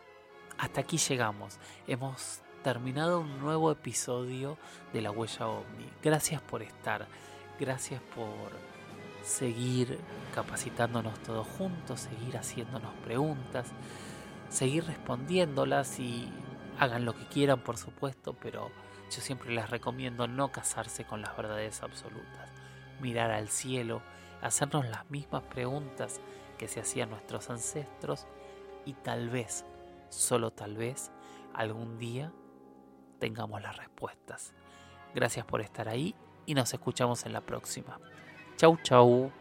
hasta 0.58 0.82
aquí 0.82 0.98
llegamos. 0.98 1.60
Hemos 1.86 2.42
terminado 2.64 3.20
un 3.20 3.40
nuevo 3.40 3.72
episodio 3.72 4.58
de 4.92 5.02
La 5.02 5.12
Huella 5.12 5.48
OVNI. 5.48 5.90
Gracias 6.04 6.42
por 6.42 6.64
estar. 6.64 7.08
Gracias 7.60 8.02
por 8.16 8.52
seguir 9.24 10.00
capacitándonos 10.34 11.20
todos 11.20 11.46
juntos, 11.46 12.02
seguir 12.02 12.38
haciéndonos 12.38 12.92
preguntas, 13.04 13.68
seguir 14.50 14.86
respondiéndolas 14.86 16.00
y 16.00 16.28
hagan 16.80 17.06
lo 17.06 17.14
que 17.14 17.26
quieran, 17.28 17.64
por 17.64 17.78
supuesto, 17.78 18.36
pero 18.42 18.72
yo 19.10 19.22
siempre 19.22 19.52
les 19.52 19.70
recomiendo 19.70 20.28
no 20.28 20.52
casarse 20.52 21.06
con 21.06 21.22
las 21.22 21.36
verdades 21.36 21.84
absolutas, 21.84 22.50
mirar 23.00 23.32
al 23.32 23.50
cielo, 23.50 24.02
hacernos 24.42 24.88
las 24.88 25.10
mismas 25.10 25.44
preguntas 25.44 26.22
que 26.58 26.68
se 26.68 26.80
hacían 26.80 27.10
nuestros 27.10 27.50
ancestros 27.50 28.28
y 28.86 28.94
tal 28.94 29.30
vez, 29.30 29.66
solo 30.10 30.52
tal 30.52 30.78
vez, 30.78 31.12
algún 31.54 31.98
día 31.98 32.32
tengamos 33.20 33.62
las 33.62 33.78
respuestas. 33.78 34.54
Gracias 35.14 35.46
por 35.46 35.62
estar 35.62 35.90
ahí 35.90 36.16
y 36.46 36.54
nos 36.54 36.74
escuchamos 36.74 37.26
en 37.26 37.34
la 37.34 37.42
próxima. 37.42 38.00
Chau, 38.58 38.78
chau. 38.84 39.41